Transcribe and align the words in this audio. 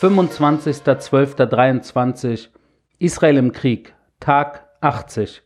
25.12.23 0.00 2.48
Israel 2.98 3.36
im 3.38 3.52
Krieg, 3.52 3.94
Tag 4.20 4.66
80. 4.82 5.40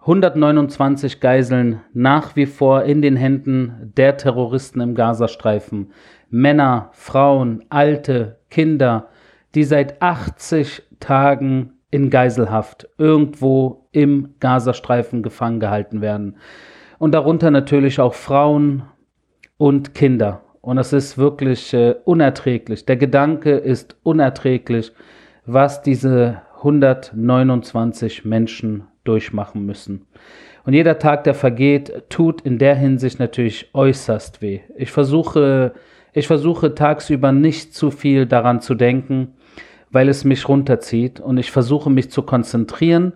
129 0.00 1.20
Geiseln 1.20 1.80
nach 1.92 2.34
wie 2.34 2.46
vor 2.46 2.82
in 2.82 3.02
den 3.02 3.14
Händen 3.14 3.92
der 3.96 4.16
Terroristen 4.16 4.80
im 4.80 4.96
Gazastreifen. 4.96 5.92
Männer, 6.28 6.90
Frauen, 6.90 7.64
Alte, 7.68 8.40
Kinder, 8.50 9.10
die 9.54 9.62
seit 9.62 10.02
80 10.02 10.82
Tagen 10.98 11.74
in 11.92 12.10
Geiselhaft 12.10 12.88
irgendwo 12.98 13.86
im 13.92 14.34
Gazastreifen 14.40 15.22
gefangen 15.22 15.60
gehalten 15.60 16.00
werden. 16.00 16.38
Und 16.98 17.12
darunter 17.12 17.52
natürlich 17.52 18.00
auch 18.00 18.14
Frauen 18.14 18.82
und 19.56 19.94
Kinder. 19.94 20.43
Und 20.64 20.78
es 20.78 20.94
ist 20.94 21.18
wirklich 21.18 21.74
äh, 21.74 21.94
unerträglich. 22.06 22.86
Der 22.86 22.96
Gedanke 22.96 23.50
ist 23.50 23.98
unerträglich, 24.02 24.92
was 25.44 25.82
diese 25.82 26.40
129 26.56 28.24
Menschen 28.24 28.84
durchmachen 29.04 29.66
müssen. 29.66 30.06
Und 30.64 30.72
jeder 30.72 30.98
Tag, 30.98 31.24
der 31.24 31.34
vergeht, 31.34 32.04
tut 32.08 32.40
in 32.40 32.56
der 32.58 32.76
Hinsicht 32.76 33.18
natürlich 33.18 33.68
äußerst 33.74 34.40
weh. 34.40 34.60
Ich 34.74 34.90
versuche, 34.90 35.74
ich 36.14 36.26
versuche 36.26 36.74
tagsüber 36.74 37.30
nicht 37.30 37.74
zu 37.74 37.90
viel 37.90 38.24
daran 38.24 38.62
zu 38.62 38.74
denken, 38.74 39.34
weil 39.90 40.08
es 40.08 40.24
mich 40.24 40.48
runterzieht 40.48 41.20
und 41.20 41.36
ich 41.36 41.50
versuche 41.50 41.90
mich 41.90 42.10
zu 42.10 42.22
konzentrieren. 42.22 43.12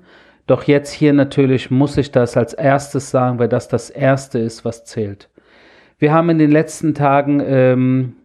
Doch 0.47 0.65
jetzt 0.65 0.93
hier 0.93 1.15
natürlich 1.15 1.71
muss 1.71 1.97
ich 1.97 2.13
das 2.13 2.37
als 2.37 2.53
erstes 2.53 3.11
sagen, 3.11 3.39
weil 3.39 3.49
das 3.49 3.69
das 3.69 3.89
Erste 3.89 4.39
ist, 4.39 4.67
was 4.67 4.85
zählt. 4.85 5.31
Wir 5.99 6.13
haben 6.13 6.31
in 6.31 6.39
den 6.39 6.53
letzten 6.53 6.95
Tagen 6.95 7.43
ähm, 7.45 8.17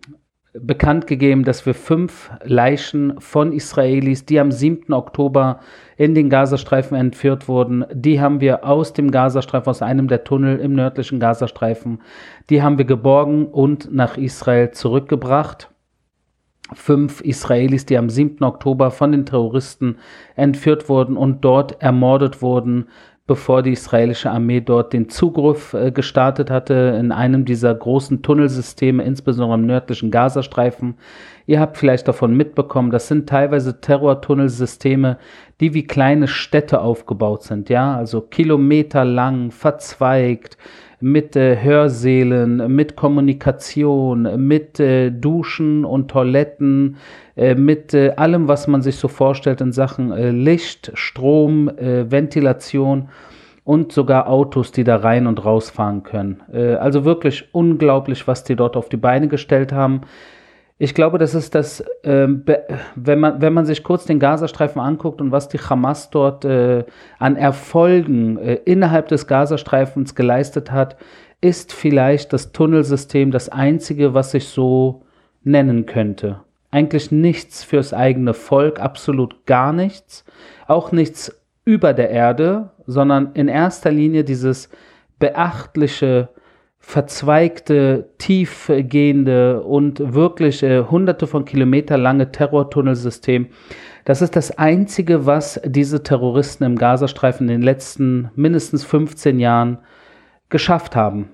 bekannt 0.54 1.08
gegeben, 1.08 1.44
dass 1.44 1.66
wir 1.66 1.74
fünf 1.74 2.30
Leichen 2.44 3.20
von 3.20 3.52
Israelis, 3.52 4.26
die 4.26 4.40
am 4.40 4.52
7. 4.52 4.94
Oktober 4.94 5.60
in 5.98 6.14
den 6.14 6.30
Gazastreifen 6.30 6.96
entführt 6.96 7.48
wurden, 7.48 7.84
die 7.92 8.22
haben 8.22 8.42
wir 8.42 8.64
aus 8.64 8.94
dem 8.94 9.10
Gazastreifen, 9.10 9.70
aus 9.72 9.82
einem 9.82 10.08
der 10.08 10.24
Tunnel 10.24 10.60
im 10.60 10.74
nördlichen 10.74 11.20
Gazastreifen, 11.20 12.02
die 12.52 12.62
haben 12.62 12.78
wir 12.78 12.86
geborgen 12.86 13.48
und 13.48 13.92
nach 13.92 14.18
Israel 14.18 14.70
zurückgebracht. 14.70 15.72
Fünf 16.76 17.22
Israelis, 17.22 17.86
die 17.86 17.98
am 17.98 18.10
7. 18.10 18.44
Oktober 18.44 18.92
von 18.92 19.12
den 19.12 19.26
Terroristen 19.26 19.98
entführt 20.36 20.90
wurden 20.90 21.18
und 21.18 21.44
dort 21.44 21.82
ermordet 21.82 22.42
wurden, 22.42 22.88
bevor 23.26 23.64
die 23.64 23.72
israelische 23.72 24.32
Armee 24.32 24.60
dort 24.60 24.92
den 24.92 25.08
Zugriff 25.08 25.74
äh, 25.74 25.92
gestartet 25.92 26.52
hatte 26.52 26.98
in 27.00 27.12
einem 27.12 27.46
dieser 27.46 27.74
großen 27.74 28.22
Tunnelsysteme, 28.22 29.04
insbesondere 29.04 29.58
im 29.58 29.66
nördlichen 29.66 30.12
Gazastreifen. 30.12 30.96
Ihr 31.46 31.60
habt 31.60 31.78
vielleicht 31.78 32.08
davon 32.08 32.36
mitbekommen, 32.36 32.92
das 32.92 33.08
sind 33.08 33.28
teilweise 33.28 33.80
Terrortunnelsysteme, 33.80 35.18
die 35.62 35.74
wie 35.74 35.88
kleine 35.88 36.28
Städte 36.28 36.82
aufgebaut 36.82 37.44
sind, 37.44 37.70
ja, 37.70 37.96
also 37.96 38.22
kilometerlang, 38.22 39.52
verzweigt, 39.52 40.58
mit 41.04 41.36
äh, 41.36 41.62
Hörsälen, 41.62 42.74
mit 42.74 42.96
Kommunikation, 42.96 44.48
mit 44.48 44.80
äh, 44.80 45.12
Duschen 45.12 45.84
und 45.84 46.10
Toiletten, 46.10 46.96
äh, 47.36 47.56
mit 47.56 47.94
äh, 47.94 48.14
allem, 48.16 48.48
was 48.48 48.68
man 48.68 48.82
sich 48.82 48.96
so 48.96 49.10
vorstellt 49.10 49.60
in 49.60 49.74
Sachen 49.74 50.14
äh, 50.14 50.32
Licht, 50.32 50.92
Strom, 50.94 51.68
äh, 51.68 52.10
Ventilation 52.10 53.10
und 53.66 53.92
sogar 53.92 54.30
Autos, 54.30 54.72
die 54.72 54.86
da 54.86 54.96
rein 54.96 55.28
und 55.28 55.44
rausfahren 55.44 56.04
können. 56.04 56.42
also 56.52 57.06
wirklich 57.06 57.48
unglaublich, 57.54 58.28
was 58.28 58.44
die 58.44 58.58
dort 58.58 58.76
auf 58.76 58.90
die 58.90 58.98
Beine 58.98 59.30
gestellt 59.30 59.72
haben. 59.72 60.02
Ich 60.80 60.96
glaube, 60.96 61.18
das 61.18 61.36
ist 61.36 61.54
das, 61.56 61.82
äh, 62.02 62.28
wenn, 62.96 63.20
man, 63.20 63.42
wenn 63.42 63.54
man 63.54 63.66
sich 63.66 63.84
kurz 63.84 64.06
den 64.06 64.20
Gazastreifen 64.20 64.82
anguckt 64.82 65.22
und 65.22 65.32
was 65.32 65.48
die 65.48 65.60
Hamas 65.60 66.10
dort 66.10 66.46
äh, 66.46 66.84
an 67.20 67.36
Erfolgen 67.36 68.38
äh, 68.38 68.56
innerhalb 68.66 69.08
des 69.08 69.28
Gazastreifens 69.28 70.16
geleistet 70.16 70.72
hat, 70.72 70.98
ist 71.42 71.74
vielleicht 71.74 72.34
das 72.34 72.52
Tunnelsystem 72.52 73.32
das 73.32 73.50
einzige, 73.50 74.14
was 74.14 74.32
sich 74.32 74.48
so 74.48 75.04
nennen 75.44 75.86
könnte. 75.86 76.40
Eigentlich 76.72 77.12
nichts 77.12 77.64
fürs 77.64 77.94
eigene 77.94 78.34
Volk, 78.34 78.80
absolut 78.80 79.46
gar 79.46 79.74
nichts. 79.74 80.26
Auch 80.68 80.92
nichts 80.92 81.40
über 81.66 81.94
der 81.94 82.10
Erde, 82.10 82.72
sondern 82.88 83.34
in 83.34 83.48
erster 83.48 83.92
Linie 83.92 84.24
dieses 84.24 84.70
beachtliche 85.20 86.30
verzweigte, 86.86 88.10
tiefgehende 88.18 89.64
und 89.64 90.14
wirklich 90.14 90.62
äh, 90.64 90.84
hunderte 90.84 91.28
von 91.28 91.46
Kilometer 91.46 91.98
lange 91.98 92.32
Terrortunnelsystem. 92.32 93.48
Das 94.04 94.22
ist 94.22 94.36
das 94.36 94.58
Einzige, 94.58 95.26
was 95.26 95.62
diese 95.64 96.04
Terroristen 96.04 96.66
im 96.66 96.76
Gazastreifen 96.76 97.48
in 97.48 97.54
den 97.54 97.62
letzten 97.62 98.30
mindestens 98.36 98.84
15 98.84 99.40
Jahren 99.40 99.80
geschafft 100.50 100.96
haben. 100.96 101.30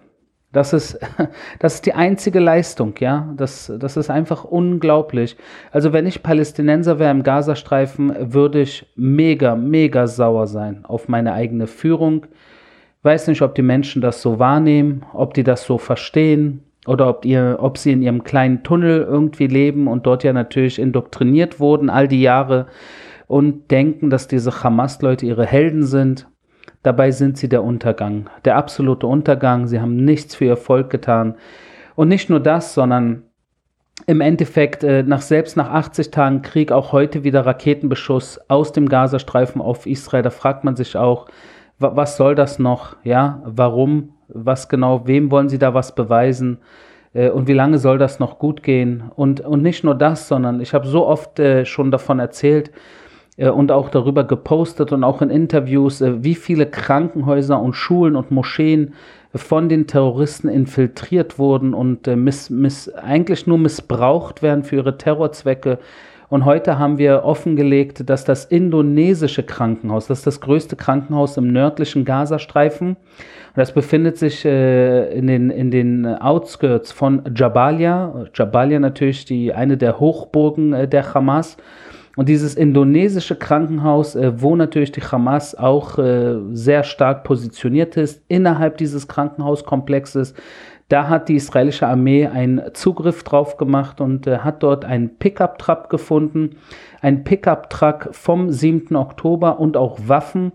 Das 0.52 0.72
ist, 0.72 1.00
das 1.60 1.76
ist 1.76 1.86
die 1.88 1.94
einzige 1.94 2.40
Leistung, 2.40 2.94
ja. 3.00 3.34
Das, 3.36 3.74
das 3.80 3.98
ist 3.98 4.12
einfach 4.12 4.44
unglaublich. 4.44 5.36
Also, 5.72 5.94
wenn 5.94 6.06
ich 6.06 6.22
Palästinenser 6.22 7.00
wäre 7.00 7.12
im 7.12 7.24
Gazastreifen, 7.24 8.34
würde 8.34 8.62
ich 8.62 8.86
mega, 8.96 9.56
mega 9.56 10.06
sauer 10.06 10.46
sein 10.46 10.86
auf 10.86 11.08
meine 11.08 11.34
eigene 11.34 11.66
Führung, 11.66 12.28
Weiß 13.02 13.28
nicht, 13.28 13.42
ob 13.42 13.56
die 13.56 13.62
Menschen 13.62 14.02
das 14.02 14.22
so 14.22 14.40
wahrnehmen, 14.40 15.06
ob 15.14 15.34
die 15.34 15.44
das 15.44 15.64
so 15.64 15.78
verstehen 15.78 16.64
oder 16.86 17.08
ob, 17.08 17.24
ihr, 17.24 17.58
ob 17.62 17.78
sie 17.78 17.94
in 17.94 18.02
ihrem 18.02 18.24
kleinen 18.24 18.64
Tunnel 18.64 19.02
irgendwie 19.02 19.48
leben 19.48 19.88
und 19.88 20.06
dort 20.06 20.24
ja 20.24 20.34
natürlich 20.34 20.80
indoktriniert 20.80 21.60
wurden 21.60 21.90
all 21.90 22.08
die 22.08 22.22
Jahre 22.22 22.68
und 23.28 23.72
denken, 23.72 24.10
dass 24.10 24.28
diese 24.28 24.64
Hamas-Leute 24.64 25.26
ihre 25.26 25.46
Helden 25.46 25.84
sind. 25.84 26.28
Dabei 26.84 27.12
sind 27.12 27.38
sie 27.38 27.48
der 27.48 27.64
Untergang, 27.64 28.30
der 28.44 28.58
absolute 28.58 29.08
Untergang. 29.08 29.68
Sie 29.68 29.80
haben 29.80 30.04
nichts 30.04 30.36
für 30.36 30.46
ihr 30.46 30.58
Volk 30.58 30.90
getan. 30.90 31.36
Und 31.96 32.08
nicht 32.08 32.30
nur 32.30 32.40
das, 32.40 32.74
sondern 32.74 33.24
im 34.08 34.22
Endeffekt 34.22 34.84
äh, 34.84 35.04
nach 35.04 35.22
selbst 35.22 35.58
nach 35.58 35.70
80 35.70 36.12
Tagen 36.12 36.42
Krieg 36.42 36.72
auch 36.72 36.92
heute 36.92 37.24
wieder 37.24 37.46
Raketenbeschuss 37.46 38.40
aus 38.50 38.72
dem 38.72 38.90
Gazastreifen 38.90 39.62
auf 39.62 39.86
Israel. 39.86 40.24
Da 40.24 40.30
fragt 40.30 40.64
man 40.64 40.76
sich 40.76 40.96
auch, 40.96 41.28
was 41.80 42.18
soll 42.18 42.36
das 42.36 42.60
noch? 42.60 42.98
Ja, 43.04 43.42
warum? 43.46 44.14
Was 44.28 44.70
genau? 44.70 45.08
Wem 45.08 45.32
wollen 45.32 45.50
Sie 45.50 45.60
da 45.60 45.74
was 45.74 45.96
beweisen? 45.96 46.60
Äh, 47.14 47.30
und 47.30 47.48
wie 47.48 47.54
lange 47.54 47.80
soll 47.80 47.98
das 47.98 48.20
noch 48.20 48.40
gut 48.40 48.64
gehen? 48.64 49.04
Und, 49.16 49.42
und 49.42 49.62
nicht 49.62 49.84
nur 49.84 49.96
das, 49.96 50.28
sondern 50.28 50.62
ich 50.62 50.74
habe 50.74 50.88
so 50.88 51.08
oft 51.08 51.40
äh, 51.40 51.66
schon 51.66 51.92
davon 51.92 52.20
erzählt 52.20 52.72
äh, 53.38 53.50
und 53.50 53.72
auch 53.72 53.90
darüber 53.90 54.24
gepostet 54.24 54.92
und 54.92 55.04
auch 55.04 55.22
in 55.22 55.30
Interviews, 55.30 56.02
äh, 56.02 56.24
wie 56.24 56.36
viele 56.36 56.66
Krankenhäuser 56.68 57.60
und 57.60 57.74
Schulen 57.74 58.16
und 58.16 58.32
Moscheen 58.32 58.94
von 59.34 59.70
den 59.70 59.88
Terroristen 59.88 60.50
infiltriert 60.50 61.40
wurden 61.40 61.74
und 61.74 62.08
äh, 62.08 62.16
miss, 62.16 62.50
miss, 62.50 62.90
eigentlich 62.90 63.48
nur 63.48 63.58
missbraucht 63.58 64.42
werden 64.42 64.64
für 64.64 64.78
ihre 64.78 64.98
Terrorzwecke. 64.98 65.80
Und 66.30 66.46
heute 66.46 66.78
haben 66.78 67.00
wir 67.00 67.24
offengelegt, 67.24 68.08
dass 68.08 68.24
das 68.24 68.46
indonesische 68.46 69.42
Krankenhaus, 69.42 70.08
das 70.08 70.20
ist 70.20 70.28
das 70.28 70.42
größte 70.42 70.76
Krankenhaus 70.76 71.38
im 71.38 71.52
nördlichen 71.52 72.06
Gazastreifen, 72.06 72.98
das 73.56 73.74
befindet 73.74 74.18
sich 74.18 74.46
äh, 74.46 75.12
in, 75.12 75.26
den, 75.26 75.50
in 75.50 75.72
den 75.72 76.06
Outskirts 76.06 76.92
von 76.92 77.24
Jabalia. 77.36 78.26
Jabalia 78.34 78.80
natürlich 78.80 79.26
die, 79.26 79.54
eine 79.54 79.76
der 79.76 80.00
Hochburgen 80.00 80.74
äh, 80.74 80.88
der 80.88 81.14
Hamas. 81.14 81.58
Und 82.16 82.30
dieses 82.30 82.56
indonesische 82.56 83.36
Krankenhaus, 83.36 84.16
äh, 84.16 84.34
wo 84.42 84.56
natürlich 84.56 84.92
die 84.92 85.02
Hamas 85.02 85.56
auch 85.56 85.98
äh, 85.98 86.36
sehr 86.52 86.84
stark 86.84 87.24
positioniert 87.24 87.98
ist, 87.98 88.24
innerhalb 88.28 88.78
dieses 88.78 89.08
Krankenhauskomplexes, 89.08 90.36
da 90.90 91.08
hat 91.08 91.30
die 91.30 91.36
israelische 91.36 91.88
Armee 91.88 92.26
einen 92.26 92.74
Zugriff 92.74 93.24
drauf 93.24 93.58
gemacht 93.58 94.02
und 94.02 94.28
äh, 94.28 94.40
hat 94.40 94.64
dort 94.64 94.84
einen 94.86 95.18
Pickup-Truck 95.18 95.90
gefunden, 95.90 96.58
ein 97.00 97.24
Pickup-Truck 97.24 98.10
vom 98.12 98.50
7. 98.50 98.96
Oktober 98.96 99.60
und 99.60 99.78
auch 99.78 100.00
Waffen 100.08 100.52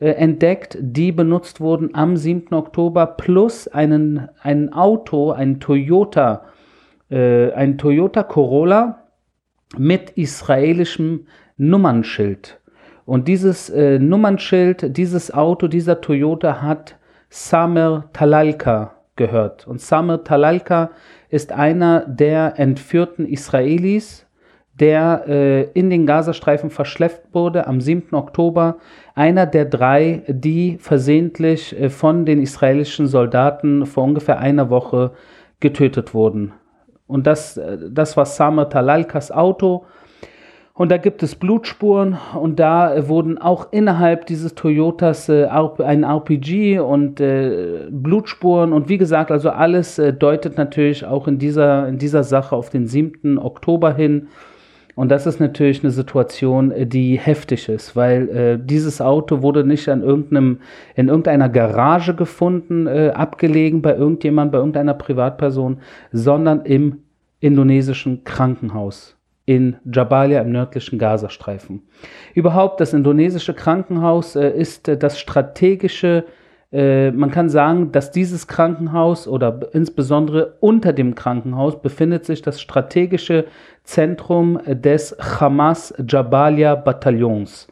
äh, 0.00 0.10
entdeckt, 0.10 0.76
die 0.80 1.12
benutzt 1.12 1.60
wurden 1.60 1.94
am 1.94 2.16
7. 2.16 2.52
Oktober, 2.52 3.06
plus 3.06 3.68
einen, 3.68 4.28
ein 4.42 4.72
Auto, 4.72 5.30
ein 5.30 5.60
Toyota, 5.60 6.42
äh, 7.08 7.52
ein 7.52 7.78
Toyota 7.78 8.24
Corolla 8.24 9.04
mit 9.78 10.10
israelischem 10.10 11.26
Nummernschild. 11.56 12.60
Und 13.04 13.28
dieses 13.28 13.70
äh, 13.70 14.00
Nummernschild, 14.00 14.96
dieses 14.96 15.32
Auto, 15.32 15.68
dieser 15.68 16.00
Toyota 16.00 16.60
hat 16.60 16.96
Samer 17.30 18.10
Talalka 18.12 18.95
gehört. 19.16 19.66
Und 19.66 19.80
Samer 19.80 20.24
Talalka 20.24 20.90
ist 21.28 21.52
einer 21.52 22.00
der 22.06 22.58
entführten 22.58 23.26
Israelis, 23.26 24.26
der 24.78 25.24
äh, 25.26 25.62
in 25.72 25.88
den 25.88 26.06
Gazastreifen 26.06 26.70
verschleppt 26.70 27.34
wurde 27.34 27.66
am 27.66 27.80
7. 27.80 28.14
Oktober. 28.14 28.76
Einer 29.14 29.46
der 29.46 29.64
drei, 29.64 30.22
die 30.28 30.76
versehentlich 30.78 31.78
äh, 31.80 31.88
von 31.88 32.26
den 32.26 32.42
israelischen 32.42 33.06
Soldaten 33.06 33.86
vor 33.86 34.04
ungefähr 34.04 34.38
einer 34.38 34.68
Woche 34.68 35.12
getötet 35.60 36.12
wurden. 36.12 36.52
Und 37.06 37.26
das, 37.26 37.56
äh, 37.56 37.78
das 37.90 38.16
war 38.16 38.26
Samer 38.26 38.68
Talalkas 38.68 39.32
Auto. 39.32 39.86
Und 40.78 40.90
da 40.90 40.98
gibt 40.98 41.22
es 41.22 41.34
Blutspuren 41.36 42.18
und 42.38 42.60
da 42.60 43.08
wurden 43.08 43.38
auch 43.38 43.72
innerhalb 43.72 44.26
dieses 44.26 44.54
Toyotas 44.54 45.30
äh, 45.30 45.46
ein 45.46 46.04
RPG 46.04 46.80
und 46.80 47.18
äh, 47.18 47.86
Blutspuren 47.90 48.74
und 48.74 48.90
wie 48.90 48.98
gesagt, 48.98 49.30
also 49.30 49.48
alles 49.48 49.98
äh, 49.98 50.12
deutet 50.12 50.58
natürlich 50.58 51.06
auch 51.06 51.28
in 51.28 51.38
dieser, 51.38 51.88
in 51.88 51.96
dieser 51.96 52.24
Sache 52.24 52.54
auf 52.54 52.68
den 52.68 52.86
7. 52.86 53.38
Oktober 53.38 53.94
hin. 53.94 54.28
Und 54.94 55.10
das 55.10 55.26
ist 55.26 55.40
natürlich 55.40 55.82
eine 55.82 55.92
Situation, 55.92 56.70
äh, 56.70 56.86
die 56.86 57.18
heftig 57.18 57.70
ist, 57.70 57.96
weil 57.96 58.28
äh, 58.28 58.58
dieses 58.62 59.00
Auto 59.00 59.40
wurde 59.40 59.64
nicht 59.64 59.88
an 59.88 60.02
irgendeinem, 60.02 60.58
in 60.94 61.08
irgendeiner 61.08 61.48
Garage 61.48 62.14
gefunden, 62.14 62.86
äh, 62.86 63.12
abgelegen 63.14 63.80
bei 63.80 63.96
irgendjemand, 63.96 64.52
bei 64.52 64.58
irgendeiner 64.58 64.92
Privatperson, 64.92 65.78
sondern 66.12 66.66
im 66.66 66.98
indonesischen 67.40 68.24
Krankenhaus 68.24 69.15
in 69.46 69.76
Jabalia 69.90 70.42
im 70.42 70.52
nördlichen 70.52 70.98
Gazastreifen. 70.98 71.82
Überhaupt, 72.34 72.80
das 72.80 72.92
indonesische 72.92 73.54
Krankenhaus 73.54 74.36
äh, 74.36 74.50
ist 74.50 74.88
äh, 74.88 74.98
das 74.98 75.18
strategische, 75.18 76.24
äh, 76.72 77.12
man 77.12 77.30
kann 77.30 77.48
sagen, 77.48 77.92
dass 77.92 78.10
dieses 78.10 78.48
Krankenhaus 78.48 79.26
oder 79.26 79.68
insbesondere 79.72 80.56
unter 80.60 80.92
dem 80.92 81.14
Krankenhaus 81.14 81.80
befindet 81.80 82.24
sich 82.24 82.42
das 82.42 82.60
strategische 82.60 83.46
Zentrum 83.84 84.60
des 84.66 85.16
Hamas 85.40 85.94
Jabalia 86.06 86.74
Bataillons. 86.74 87.68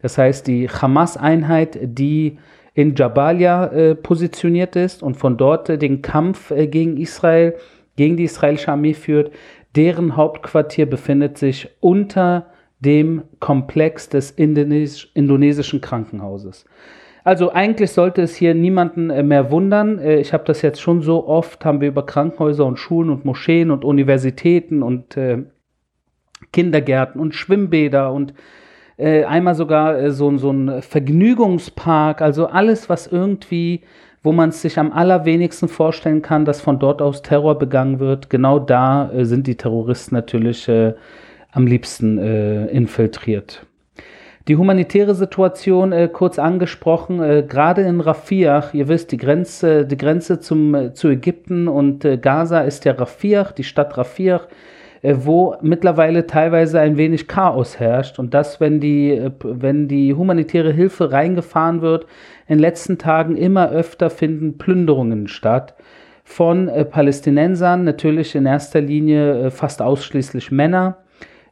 Das 0.00 0.16
heißt, 0.16 0.46
die 0.46 0.68
Hamas-Einheit, 0.68 1.78
die 1.82 2.38
in 2.74 2.94
Jabalia 2.94 3.66
äh, 3.66 3.94
positioniert 3.96 4.76
ist 4.76 5.02
und 5.02 5.16
von 5.16 5.36
dort 5.36 5.68
äh, 5.68 5.78
den 5.78 6.00
Kampf 6.00 6.52
äh, 6.52 6.68
gegen 6.68 6.96
Israel, 6.96 7.56
gegen 7.96 8.16
die 8.16 8.22
israelische 8.22 8.70
Armee 8.70 8.94
führt, 8.94 9.32
Deren 9.76 10.16
Hauptquartier 10.16 10.86
befindet 10.86 11.38
sich 11.38 11.68
unter 11.80 12.46
dem 12.80 13.22
Komplex 13.40 14.08
des 14.08 14.30
Indones 14.30 15.08
indonesischen 15.14 15.80
Krankenhauses. 15.80 16.64
Also 17.24 17.52
eigentlich 17.52 17.90
sollte 17.90 18.22
es 18.22 18.34
hier 18.34 18.54
niemanden 18.54 19.10
äh, 19.10 19.22
mehr 19.22 19.50
wundern. 19.50 19.98
Äh, 19.98 20.16
ich 20.16 20.32
habe 20.32 20.44
das 20.44 20.62
jetzt 20.62 20.80
schon 20.80 21.02
so 21.02 21.26
oft, 21.26 21.64
haben 21.64 21.80
wir 21.80 21.88
über 21.88 22.06
Krankenhäuser 22.06 22.64
und 22.64 22.78
Schulen 22.78 23.10
und 23.10 23.24
Moscheen 23.24 23.70
und 23.70 23.84
Universitäten 23.84 24.82
und 24.82 25.16
äh, 25.16 25.42
Kindergärten 26.52 27.20
und 27.20 27.34
Schwimmbäder 27.34 28.12
und 28.12 28.32
äh, 28.96 29.24
einmal 29.24 29.54
sogar 29.54 29.98
äh, 29.98 30.10
so, 30.10 30.36
so 30.38 30.50
ein 30.50 30.82
Vergnügungspark, 30.82 32.22
also 32.22 32.46
alles, 32.46 32.88
was 32.88 33.06
irgendwie 33.06 33.82
wo 34.22 34.32
man 34.32 34.50
es 34.50 34.62
sich 34.62 34.78
am 34.78 34.92
allerwenigsten 34.92 35.68
vorstellen 35.68 36.22
kann, 36.22 36.44
dass 36.44 36.60
von 36.60 36.78
dort 36.78 37.02
aus 37.02 37.22
Terror 37.22 37.58
begangen 37.58 38.00
wird. 38.00 38.30
Genau 38.30 38.58
da 38.58 39.10
äh, 39.12 39.24
sind 39.24 39.46
die 39.46 39.56
Terroristen 39.56 40.14
natürlich 40.14 40.68
äh, 40.68 40.94
am 41.52 41.66
liebsten 41.66 42.18
äh, 42.18 42.66
infiltriert. 42.66 43.64
Die 44.48 44.56
humanitäre 44.56 45.14
Situation 45.14 45.92
äh, 45.92 46.08
kurz 46.10 46.38
angesprochen, 46.38 47.22
äh, 47.22 47.44
gerade 47.46 47.82
in 47.82 48.00
Rafiach, 48.00 48.72
ihr 48.72 48.88
wisst, 48.88 49.12
die 49.12 49.18
Grenze, 49.18 49.84
die 49.84 49.96
Grenze 49.96 50.40
zum, 50.40 50.74
äh, 50.74 50.94
zu 50.94 51.08
Ägypten 51.08 51.68
und 51.68 52.06
Gaza 52.22 52.60
ist 52.60 52.84
ja 52.84 52.92
Rafiach, 52.92 53.52
die 53.52 53.64
Stadt 53.64 53.96
Rafiach 53.98 54.44
äh, 54.44 54.77
wo 55.02 55.54
mittlerweile 55.62 56.26
teilweise 56.26 56.80
ein 56.80 56.96
wenig 56.96 57.28
Chaos 57.28 57.78
herrscht 57.78 58.18
und 58.18 58.34
das, 58.34 58.60
wenn 58.60 58.80
die, 58.80 59.10
äh, 59.10 59.30
wenn 59.42 59.88
die 59.88 60.14
humanitäre 60.14 60.72
Hilfe 60.72 61.12
reingefahren 61.12 61.82
wird, 61.82 62.04
in 62.46 62.56
den 62.56 62.60
letzten 62.60 62.98
Tagen 62.98 63.36
immer 63.36 63.70
öfter 63.70 64.10
finden 64.10 64.58
Plünderungen 64.58 65.28
statt 65.28 65.74
von 66.24 66.68
äh, 66.68 66.84
Palästinensern, 66.84 67.84
natürlich 67.84 68.34
in 68.34 68.46
erster 68.46 68.80
Linie 68.80 69.46
äh, 69.46 69.50
fast 69.50 69.80
ausschließlich 69.80 70.50
Männer, 70.50 70.98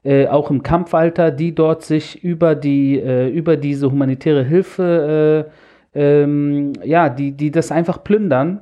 äh, 0.05 0.27
auch 0.27 0.51
im 0.51 0.63
Kampfalter, 0.63 1.31
die 1.31 1.55
dort 1.55 1.83
sich 1.83 2.23
über, 2.25 2.55
die, 2.55 2.99
äh, 2.99 3.29
über 3.29 3.57
diese 3.57 3.91
humanitäre 3.91 4.45
Hilfe, 4.45 5.47
ähm, 5.95 6.75
ja, 6.85 7.09
die, 7.09 7.33
die 7.33 7.51
das 7.51 7.73
einfach 7.73 8.05
plündern 8.05 8.61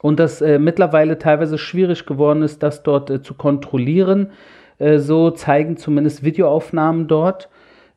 und 0.00 0.20
das 0.20 0.40
äh, 0.40 0.58
mittlerweile 0.58 1.18
teilweise 1.18 1.58
schwierig 1.58 2.06
geworden 2.06 2.42
ist, 2.42 2.62
das 2.62 2.82
dort 2.82 3.10
äh, 3.10 3.22
zu 3.22 3.34
kontrollieren. 3.34 4.30
Äh, 4.78 4.98
so 4.98 5.30
zeigen 5.30 5.76
zumindest 5.76 6.22
Videoaufnahmen 6.22 7.08
dort. 7.08 7.48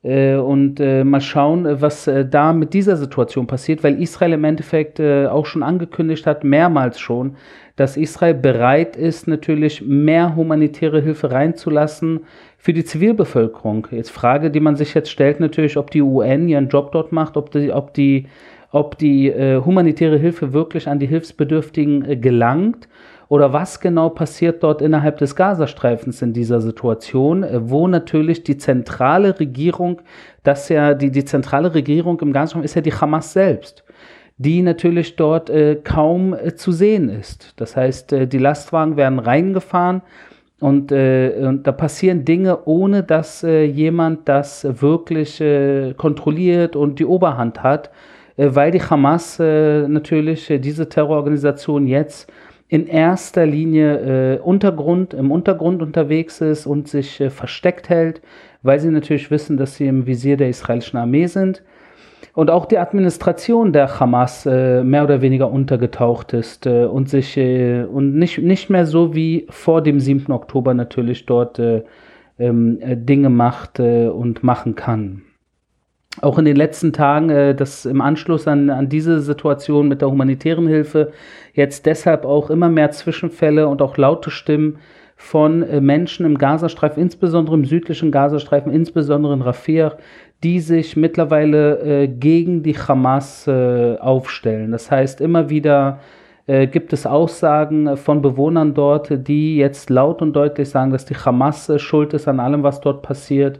Äh, 0.04 0.36
und 0.36 0.80
äh, 0.80 1.04
mal 1.04 1.22
schauen, 1.22 1.66
äh, 1.66 1.80
was 1.82 2.10
da 2.30 2.54
mit 2.54 2.74
dieser 2.74 2.98
Situation 2.98 3.46
passiert, 3.46 3.84
weil 3.84 4.02
Israel 4.02 4.34
im 4.34 4.44
Endeffekt 4.44 5.00
auch 5.00 5.46
schon 5.46 5.64
angekündigt 5.64 6.26
hat, 6.26 6.44
mehrmals 6.44 7.00
schon, 7.00 7.36
dass 7.76 7.98
Israel 7.98 8.34
bereit 8.34 8.96
ist, 8.96 9.28
natürlich 9.28 9.82
mehr 9.86 10.36
humanitäre 10.36 11.02
Hilfe 11.02 11.32
reinzulassen 11.32 12.22
für 12.58 12.74
die 12.74 12.84
Zivilbevölkerung. 12.84 13.88
Jetzt 13.92 14.12
Frage, 14.12 14.52
die 14.52 14.60
man 14.60 14.76
sich 14.76 14.94
jetzt 14.94 15.10
stellt, 15.10 15.40
natürlich, 15.40 15.78
ob 15.78 15.92
die 15.92 16.02
UN 16.02 16.48
ihren 16.48 16.70
Job 16.70 16.92
dort 16.92 17.12
macht, 17.12 17.38
ob 17.38 17.52
die, 17.52 17.72
ob 17.72 17.94
die 17.94 18.28
ob 18.72 18.98
die 18.98 19.30
äh, 19.30 19.62
humanitäre 19.64 20.18
Hilfe 20.18 20.54
wirklich 20.54 20.88
an 20.88 21.00
die 21.00 21.08
Hilfsbedürftigen 21.08 22.06
äh, 22.06 22.16
gelangt 22.18 22.88
oder 23.28 23.54
was 23.54 23.80
genau 23.80 24.10
passiert 24.10 24.64
dort 24.64 24.82
innerhalb 24.82 25.18
des 25.18 25.36
Gazastreifens 25.36 26.22
in 26.22 26.34
dieser 26.34 26.62
Situation, 26.62 27.44
äh, 27.44 27.70
wo 27.70 27.88
natürlich 27.88 28.44
die 28.44 28.58
zentrale 28.58 29.40
Regierung, 29.40 30.02
das 30.44 30.70
ja 30.70 30.94
die, 30.94 31.12
die 31.12 31.26
zentrale 31.26 31.74
Regierung 31.74 32.20
im 32.22 32.34
Gazastreifen 32.34 32.66
ist 32.66 32.76
ja 32.76 32.82
die 32.82 32.94
Hamas 32.94 33.34
selbst 33.34 33.84
die 34.42 34.64
natürlich 34.64 35.18
dort 35.18 35.52
äh, 35.52 35.76
kaum 35.76 36.34
äh, 36.34 36.56
zu 36.56 36.72
sehen 36.72 37.10
ist. 37.10 37.54
Das 37.58 37.76
heißt, 37.76 38.14
äh, 38.14 38.28
die 38.28 38.40
Lastwagen 38.40 38.98
werden 38.98 39.20
reingefahren 39.20 40.02
und, 40.60 40.92
äh, 40.92 41.44
und, 41.48 41.68
da 41.68 41.72
passieren 41.72 42.26
Dinge, 42.26 42.66
ohne 42.66 43.04
dass 43.04 43.44
äh, 43.44 43.64
jemand 43.64 44.28
das 44.28 44.66
wirklich 44.82 45.40
äh, 45.42 45.94
kontrolliert 45.96 46.76
und 46.76 46.98
die 46.98 47.06
Oberhand 47.06 47.62
hat. 47.62 47.92
Äh, 48.38 48.50
weil 48.54 48.72
die 48.72 48.82
Hamas 48.82 49.40
äh, 49.40 49.88
natürlich 49.88 50.50
äh, 50.50 50.60
diese 50.60 50.90
Terrororganisation 50.90 51.88
jetzt 51.88 52.32
in 52.68 52.88
erster 52.88 53.46
Linie 53.46 54.40
Untergrund, 54.42 55.14
im 55.14 55.30
Untergrund 55.30 55.82
unterwegs 55.82 56.40
ist 56.40 56.66
und 56.66 56.88
sich 56.88 57.22
versteckt 57.28 57.90
hält, 57.90 58.22
weil 58.64 58.80
sie 58.80 58.88
natürlich 58.88 59.30
wissen, 59.30 59.58
dass 59.58 59.76
sie 59.76 59.88
im 59.88 60.08
Visier 60.08 60.38
der 60.38 60.48
israelischen 60.48 60.98
Armee 60.98 61.26
sind 61.26 61.64
und 62.34 62.50
auch 62.50 62.66
die 62.66 62.78
Administration 62.78 63.74
der 63.74 64.00
Hamas 64.00 64.46
äh, 64.46 64.86
mehr 64.86 65.04
oder 65.04 65.22
weniger 65.22 65.52
untergetaucht 65.52 66.32
ist 66.32 66.66
äh, 66.66 66.86
und 66.86 67.10
sich 67.10 67.36
äh, 67.36 67.84
und 67.84 68.16
nicht, 68.16 68.38
nicht 68.38 68.70
mehr 68.70 68.86
so 68.86 69.14
wie 69.14 69.48
vor 69.50 69.82
dem 69.82 70.00
7. 70.00 70.32
Oktober 70.32 70.74
natürlich 70.74 71.26
dort 71.26 71.60
ähm, 72.40 72.80
Dinge 73.06 73.30
macht 73.30 73.82
und 73.82 74.44
machen 74.44 74.76
kann 74.76 75.24
auch 76.20 76.38
in 76.38 76.46
den 76.46 76.58
letzten 76.58 76.92
Tagen, 76.92 77.30
äh, 77.30 77.56
dass 77.56 77.86
im 77.86 78.02
Anschluss 78.02 78.48
an, 78.48 78.70
an 78.70 78.90
diese 78.90 79.22
Situation 79.22 79.88
mit 79.88 80.02
der 80.02 80.10
humanitären 80.10 80.68
Hilfe 80.68 81.12
jetzt 81.54 81.86
deshalb 81.86 82.26
auch 82.26 82.50
immer 82.50 82.70
mehr 82.70 82.92
Zwischenfälle 82.92 83.68
und 83.68 83.82
auch 83.82 83.98
laute 83.98 84.30
Stimmen 84.30 84.80
von 85.16 85.64
äh, 85.64 85.80
Menschen 85.80 86.26
im 86.26 86.38
Gazastreifen, 86.38 87.02
insbesondere 87.02 87.56
im 87.56 87.66
südlichen 87.66 88.12
Gazastreifen, 88.12 88.74
insbesondere 88.74 89.34
in 89.34 89.42
Rafah, 89.42 89.98
die 90.44 90.60
sich 90.60 90.98
mittlerweile 90.98 91.80
äh, 91.80 92.08
gegen 92.08 92.64
die 92.64 92.76
Hamas 92.78 93.48
äh, 93.48 93.98
aufstellen. 93.98 94.72
Das 94.72 94.90
heißt, 94.90 95.22
immer 95.22 95.50
wieder 95.50 96.00
äh, 96.48 96.68
gibt 96.68 96.92
es 96.92 97.06
Aussagen 97.06 97.96
von 97.96 98.22
Bewohnern 98.22 98.74
dort, 98.74 99.28
die 99.28 99.58
jetzt 99.58 99.90
laut 99.90 100.22
und 100.22 100.34
deutlich 100.34 100.70
sagen, 100.70 100.92
dass 100.92 101.06
die 101.06 101.16
Hamas 101.16 101.70
äh, 101.70 101.80
schuld 101.80 102.14
ist 102.14 102.28
an 102.28 102.40
allem, 102.40 102.64
was 102.64 102.82
dort 102.82 103.04
passiert 103.04 103.60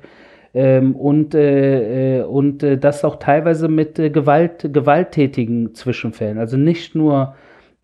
ähm, 0.54 0.96
und, 0.96 1.34
äh, 1.34 2.20
äh, 2.20 2.24
und 2.24 2.64
äh, 2.64 2.78
das 2.78 3.06
auch 3.06 3.18
teilweise 3.18 3.68
mit 3.68 4.00
äh, 4.00 4.10
Gewalt, 4.10 4.74
gewalttätigen 4.74 5.74
Zwischenfällen. 5.74 6.38
Also 6.38 6.58
nicht 6.58 6.94
nur 6.94 7.36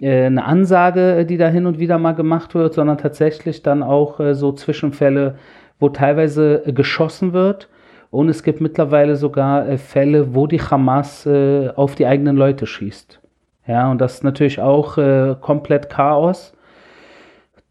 äh, 0.02 0.26
eine 0.26 0.44
Ansage, 0.44 1.26
die 1.26 1.38
da 1.38 1.48
hin 1.48 1.66
und 1.66 1.80
wieder 1.80 1.98
mal 1.98 2.14
gemacht 2.14 2.56
wird, 2.56 2.74
sondern 2.74 2.98
tatsächlich 2.98 3.64
dann 3.64 3.84
auch 3.84 4.20
äh, 4.20 4.36
so 4.36 4.52
Zwischenfälle, 4.52 5.36
wo 5.80 5.90
teilweise 5.90 6.64
geschossen 6.68 7.34
wird. 7.34 7.70
Und 8.10 8.30
es 8.30 8.44
gibt 8.44 8.62
mittlerweile 8.62 9.16
sogar 9.16 9.78
Fälle, 9.78 10.34
wo 10.34 10.48
die 10.48 10.62
Hamas 10.62 11.28
auf 11.28 11.96
die 11.96 12.06
eigenen 12.06 12.38
Leute 12.38 12.66
schießt. 12.66 13.20
Ja, 13.68 13.92
und 13.92 14.00
das 14.00 14.16
ist 14.16 14.24
natürlich 14.24 14.62
auch 14.62 14.96
komplett 15.42 15.90
Chaos 15.90 16.57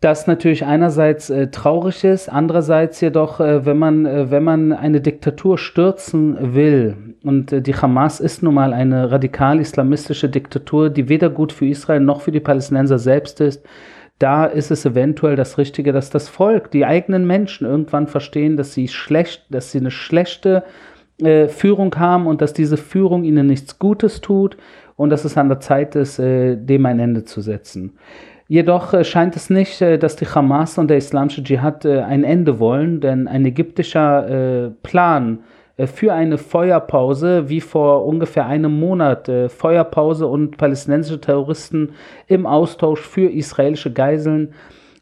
das 0.01 0.27
natürlich 0.27 0.65
einerseits 0.65 1.31
äh, 1.31 1.49
traurig 1.49 2.05
ist, 2.05 2.29
andererseits 2.29 3.01
jedoch, 3.01 3.41
äh, 3.41 3.65
wenn, 3.65 3.79
man, 3.79 4.05
äh, 4.05 4.31
wenn 4.31 4.45
man 4.45 4.73
eine 4.73 5.01
Diktatur 5.01 5.57
stürzen 5.57 6.55
will, 6.55 7.17
und 7.25 7.53
äh, 7.53 7.63
die 7.63 7.75
Hamas 7.75 8.21
ist 8.21 8.43
nun 8.43 8.55
mal 8.55 8.75
eine 8.75 9.11
radikal-islamistische 9.11 10.29
Diktatur, 10.29 10.91
die 10.91 11.09
weder 11.09 11.31
gut 11.31 11.53
für 11.53 11.67
Israel 11.67 12.01
noch 12.01 12.21
für 12.21 12.31
die 12.31 12.41
Palästinenser 12.41 12.99
selbst 12.99 13.41
ist, 13.41 13.65
da 14.19 14.47
ist 14.47 14.71
es 14.71 14.85
eventuell 14.85 15.37
das 15.37 15.59
Richtige, 15.59 15.93
dass 15.93 16.11
das 16.11 16.29
Volk, 16.29 16.71
die 16.71 16.87
eigenen 16.87 17.27
Menschen 17.27 17.67
irgendwann 17.67 18.07
verstehen, 18.07 18.57
dass 18.57 18.73
sie 18.73 18.89
schlecht, 18.89 19.47
dass 19.51 19.73
sie 19.73 19.79
eine 19.79 19.91
schlechte 19.91 20.65
äh, 21.23 21.49
Führung 21.49 21.95
haben 21.97 22.27
und 22.27 22.41
dass 22.41 22.53
diese 22.53 22.77
Führung 22.77 23.25
ihnen 23.25 23.47
nichts 23.47 23.79
Gutes 23.79 24.21
tut 24.21 24.57
und 24.97 25.11
dass 25.11 25.25
es 25.25 25.37
an 25.37 25.49
der 25.49 25.61
Zeit 25.61 25.97
ist, 25.97 26.19
äh, 26.19 26.57
dem 26.57 26.87
ein 26.87 26.99
Ende 26.99 27.25
zu 27.25 27.41
setzen. 27.41 27.99
Jedoch 28.49 28.93
äh, 28.93 29.05
scheint 29.05 29.35
es 29.35 29.51
nicht, 29.51 29.81
äh, 29.83 29.99
dass 29.99 30.17
die 30.17 30.27
Hamas 30.27 30.79
und 30.79 30.89
der 30.89 30.99
islamische 30.99 31.43
Dschihad 31.43 31.85
äh, 31.85 32.01
ein 32.03 32.23
Ende 32.23 32.61
wollen, 32.61 33.01
denn 33.01 33.27
ein 33.27 33.45
ägyptischer 33.45 34.73
Plan 34.83 35.41
für 35.79 36.15
eine 36.15 36.39
Feuerpause, 36.39 37.51
wie 37.51 37.61
vor 37.61 38.07
ungefähr 38.07 38.47
einem 38.47 38.81
Monat, 38.81 39.31
Feuerpause 39.49 40.27
und 40.27 40.57
palästinensische 40.57 41.21
Terroristen 41.21 41.91
im 42.29 42.47
Austausch 42.47 43.01
für 43.01 43.29
israelische 43.29 43.93
Geiseln, 43.93 44.55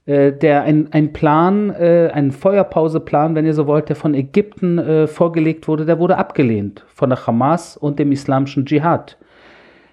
der 0.06 0.62
ein, 0.62 0.88
ein 0.90 1.12
Plan, 1.12 1.70
ein 1.70 2.32
Feuerpauseplan, 2.32 3.36
wenn 3.36 3.46
ihr 3.46 3.54
so 3.54 3.68
wollt, 3.68 3.88
der 3.88 3.94
von 3.94 4.14
Ägypten 4.14 5.06
vorgelegt 5.06 5.68
wurde, 5.68 5.86
der 5.86 6.00
wurde 6.00 6.16
abgelehnt 6.18 6.84
von 6.88 7.10
der 7.10 7.24
Hamas 7.24 7.76
und 7.76 8.00
dem 8.00 8.10
islamischen 8.10 8.66
Dschihad. 8.66 9.16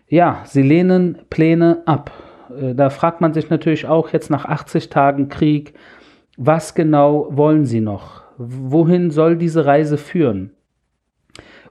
Ja, 0.07 0.41
sie 0.45 0.63
lehnen 0.63 1.19
Pläne 1.29 1.83
ab. 1.85 2.11
Äh, 2.59 2.75
da 2.75 2.89
fragt 2.89 3.21
man 3.21 3.33
sich 3.33 3.49
natürlich 3.49 3.87
auch 3.87 4.09
jetzt 4.09 4.29
nach 4.29 4.45
80 4.45 4.89
Tagen 4.89 5.29
Krieg, 5.29 5.73
was 6.37 6.75
genau 6.75 7.27
wollen 7.31 7.65
sie 7.65 7.81
noch? 7.81 8.23
Wohin 8.37 9.11
soll 9.11 9.35
diese 9.35 9.65
Reise 9.65 9.97
führen? 9.97 10.51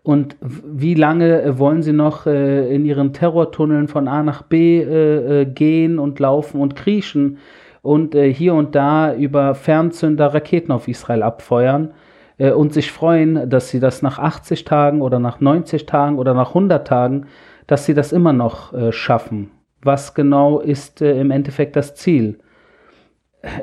Und 0.02 0.36
wie 0.40 0.94
lange 0.94 1.58
wollen 1.58 1.82
sie 1.82 1.92
noch 1.92 2.26
äh, 2.26 2.74
in 2.74 2.84
ihren 2.84 3.12
Terrortunneln 3.12 3.88
von 3.88 4.08
A 4.08 4.22
nach 4.22 4.42
B 4.42 4.80
äh, 4.80 5.44
gehen 5.44 5.98
und 5.98 6.18
laufen 6.18 6.60
und 6.60 6.76
kriechen 6.76 7.38
und 7.82 8.14
hier 8.14 8.52
und 8.54 8.74
da 8.74 9.14
über 9.14 9.54
Fernzünder 9.54 10.34
Raketen 10.34 10.70
auf 10.70 10.86
Israel 10.86 11.22
abfeuern 11.22 11.94
und 12.36 12.74
sich 12.74 12.92
freuen, 12.92 13.48
dass 13.48 13.70
sie 13.70 13.80
das 13.80 14.02
nach 14.02 14.18
80 14.18 14.66
Tagen 14.66 15.00
oder 15.00 15.18
nach 15.18 15.40
90 15.40 15.86
Tagen 15.86 16.18
oder 16.18 16.34
nach 16.34 16.48
100 16.48 16.86
Tagen, 16.86 17.26
dass 17.66 17.86
sie 17.86 17.94
das 17.94 18.12
immer 18.12 18.34
noch 18.34 18.74
schaffen 18.92 19.50
was 19.82 20.14
genau 20.14 20.60
ist 20.60 21.02
äh, 21.02 21.20
im 21.20 21.30
Endeffekt 21.30 21.76
das 21.76 21.94
Ziel? 21.94 22.38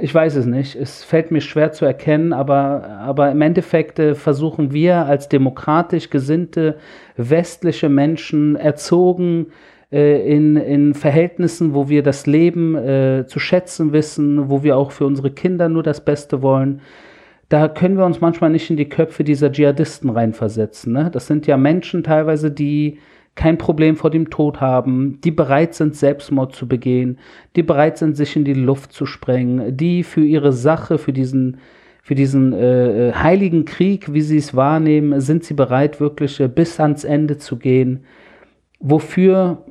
Ich 0.02 0.14
weiß 0.14 0.36
es 0.38 0.48
nicht. 0.48 0.76
Es 0.76 1.04
fällt 1.04 1.30
mir 1.30 1.42
schwer 1.42 1.72
zu 1.72 1.86
erkennen, 1.86 2.34
aber, 2.34 2.88
aber 3.00 3.32
im 3.32 3.42
Endeffekt 3.42 4.00
äh, 4.00 4.16
versuchen 4.16 4.74
wir 4.74 5.06
als 5.06 5.30
demokratisch 5.30 6.10
gesinnte 6.10 6.78
westliche 7.16 7.88
Menschen 7.88 8.56
erzogen 8.56 9.48
äh, 9.92 10.28
in, 10.36 10.56
in 10.56 10.94
Verhältnissen, 10.96 11.76
wo 11.76 11.90
wir 11.90 12.02
das 12.02 12.26
Leben 12.26 12.76
äh, 12.76 13.26
zu 13.28 13.40
schätzen 13.40 13.94
wissen, 13.94 14.50
wo 14.50 14.64
wir 14.64 14.78
auch 14.78 14.92
für 14.92 15.06
unsere 15.06 15.32
Kinder 15.32 15.70
nur 15.70 15.84
das 15.84 16.04
Beste 16.04 16.42
wollen. 16.42 16.82
Da 17.50 17.68
können 17.70 17.98
wir 17.98 18.06
uns 18.06 18.20
manchmal 18.20 18.50
nicht 18.50 18.70
in 18.70 18.78
die 18.78 18.90
Köpfe 18.90 19.24
dieser 19.24 19.52
Dschihadisten 19.52 20.10
reinversetzen. 20.10 20.92
Ne? 20.92 21.12
Das 21.12 21.28
sind 21.28 21.48
ja 21.48 21.56
Menschen 21.56 22.04
teilweise, 22.04 22.52
die 22.52 23.00
kein 23.38 23.58
Problem 23.58 23.96
vor 23.96 24.10
dem 24.10 24.30
Tod 24.30 24.60
haben, 24.60 25.22
die 25.24 25.32
bereit 25.32 25.76
sind, 25.76 25.96
Selbstmord 25.96 26.54
zu 26.54 26.68
begehen, 26.68 27.20
die 27.56 27.64
bereit 27.64 27.98
sind, 27.98 28.18
sich 28.18 28.36
in 28.36 28.44
die 28.44 28.54
Luft 28.54 28.92
zu 28.92 29.06
sprengen, 29.06 29.78
die 29.78 30.04
für 30.04 30.26
ihre 30.26 30.52
Sache, 30.52 30.98
für 30.98 31.14
diesen, 31.14 31.58
für 32.02 32.16
diesen 32.16 32.52
äh, 32.52 33.14
heiligen 33.14 33.64
Krieg, 33.64 34.12
wie 34.12 34.22
sie 34.22 34.38
es 34.38 34.56
wahrnehmen, 34.56 35.22
sind 35.22 35.44
sie 35.44 35.54
bereit, 35.54 36.02
wirklich 36.02 36.40
äh, 36.40 36.48
bis 36.48 36.80
ans 36.80 37.04
Ende 37.04 37.38
zu 37.38 37.58
gehen. 37.58 38.04
Wofür? 38.80 39.64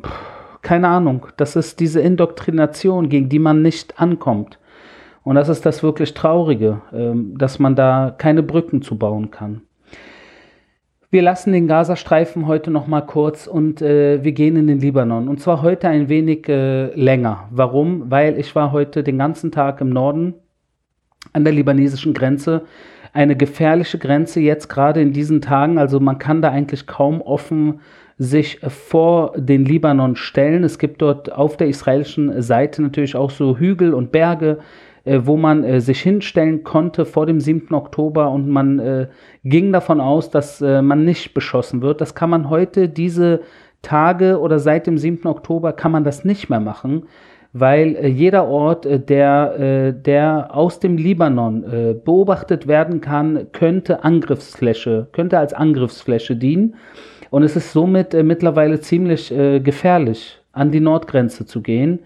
Keine 0.62 0.88
Ahnung. 0.88 1.26
Das 1.36 1.56
ist 1.56 1.80
diese 1.80 2.00
Indoktrination, 2.00 3.08
gegen 3.08 3.28
die 3.28 3.38
man 3.38 3.62
nicht 3.62 4.00
ankommt. 4.00 4.58
Und 5.24 5.34
das 5.34 5.48
ist 5.48 5.66
das 5.66 5.82
wirklich 5.82 6.14
Traurige, 6.14 6.82
äh, 6.92 7.12
dass 7.36 7.58
man 7.58 7.74
da 7.74 8.14
keine 8.16 8.44
Brücken 8.44 8.80
zu 8.80 8.96
bauen 8.96 9.32
kann. 9.32 9.62
Wir 11.08 11.22
lassen 11.22 11.52
den 11.52 11.68
Gazastreifen 11.68 12.48
heute 12.48 12.72
noch 12.72 12.88
mal 12.88 13.02
kurz 13.02 13.46
und 13.46 13.80
äh, 13.80 14.24
wir 14.24 14.32
gehen 14.32 14.56
in 14.56 14.66
den 14.66 14.80
Libanon. 14.80 15.28
Und 15.28 15.40
zwar 15.40 15.62
heute 15.62 15.88
ein 15.88 16.08
wenig 16.08 16.48
äh, 16.48 16.86
länger. 16.94 17.48
Warum? 17.52 18.10
Weil 18.10 18.38
ich 18.38 18.56
war 18.56 18.72
heute 18.72 19.04
den 19.04 19.18
ganzen 19.18 19.52
Tag 19.52 19.80
im 19.80 19.90
Norden 19.90 20.34
an 21.32 21.44
der 21.44 21.52
libanesischen 21.52 22.12
Grenze. 22.12 22.62
Eine 23.12 23.36
gefährliche 23.36 23.98
Grenze 23.98 24.40
jetzt 24.40 24.68
gerade 24.68 25.00
in 25.00 25.12
diesen 25.12 25.40
Tagen. 25.40 25.78
Also 25.78 26.00
man 26.00 26.18
kann 26.18 26.42
da 26.42 26.50
eigentlich 26.50 26.88
kaum 26.88 27.20
offen 27.22 27.80
sich 28.18 28.58
vor 28.62 29.34
den 29.36 29.64
Libanon 29.64 30.16
stellen. 30.16 30.64
Es 30.64 30.78
gibt 30.78 31.02
dort 31.02 31.30
auf 31.30 31.56
der 31.56 31.68
israelischen 31.68 32.42
Seite 32.42 32.82
natürlich 32.82 33.14
auch 33.14 33.30
so 33.30 33.58
Hügel 33.58 33.94
und 33.94 34.10
Berge 34.10 34.58
wo 35.06 35.36
man 35.36 35.62
äh, 35.62 35.80
sich 35.80 36.00
hinstellen 36.00 36.64
konnte 36.64 37.06
vor 37.06 37.26
dem 37.26 37.40
7. 37.40 37.72
Oktober 37.72 38.30
und 38.30 38.48
man 38.48 38.78
äh, 38.80 39.06
ging 39.44 39.72
davon 39.72 40.00
aus, 40.00 40.30
dass 40.30 40.60
äh, 40.60 40.82
man 40.82 41.04
nicht 41.04 41.32
beschossen 41.32 41.80
wird. 41.80 42.00
Das 42.00 42.14
kann 42.14 42.28
man 42.28 42.50
heute, 42.50 42.88
diese 42.88 43.40
Tage 43.82 44.40
oder 44.40 44.58
seit 44.58 44.88
dem 44.88 44.98
7. 44.98 45.26
Oktober, 45.28 45.72
kann 45.72 45.92
man 45.92 46.02
das 46.02 46.24
nicht 46.24 46.50
mehr 46.50 46.58
machen, 46.58 47.04
weil 47.52 47.94
äh, 47.94 48.08
jeder 48.08 48.48
Ort, 48.48 48.84
äh, 48.84 48.98
der, 48.98 49.92
der 49.92 50.48
aus 50.52 50.80
dem 50.80 50.96
Libanon 50.96 51.64
beobachtet 52.04 52.66
werden 52.66 53.00
kann, 53.00 53.46
könnte 53.52 54.02
Angriffsfläche, 54.02 55.06
könnte 55.12 55.38
als 55.38 55.54
Angriffsfläche 55.54 56.34
dienen. 56.34 56.74
Und 57.30 57.44
es 57.44 57.54
ist 57.54 57.72
somit 57.72 58.12
mittlerweile 58.24 58.80
ziemlich 58.80 59.28
gefährlich, 59.28 60.40
an 60.52 60.70
die 60.70 60.80
Nordgrenze 60.80 61.44
zu 61.44 61.60
gehen. 61.60 61.98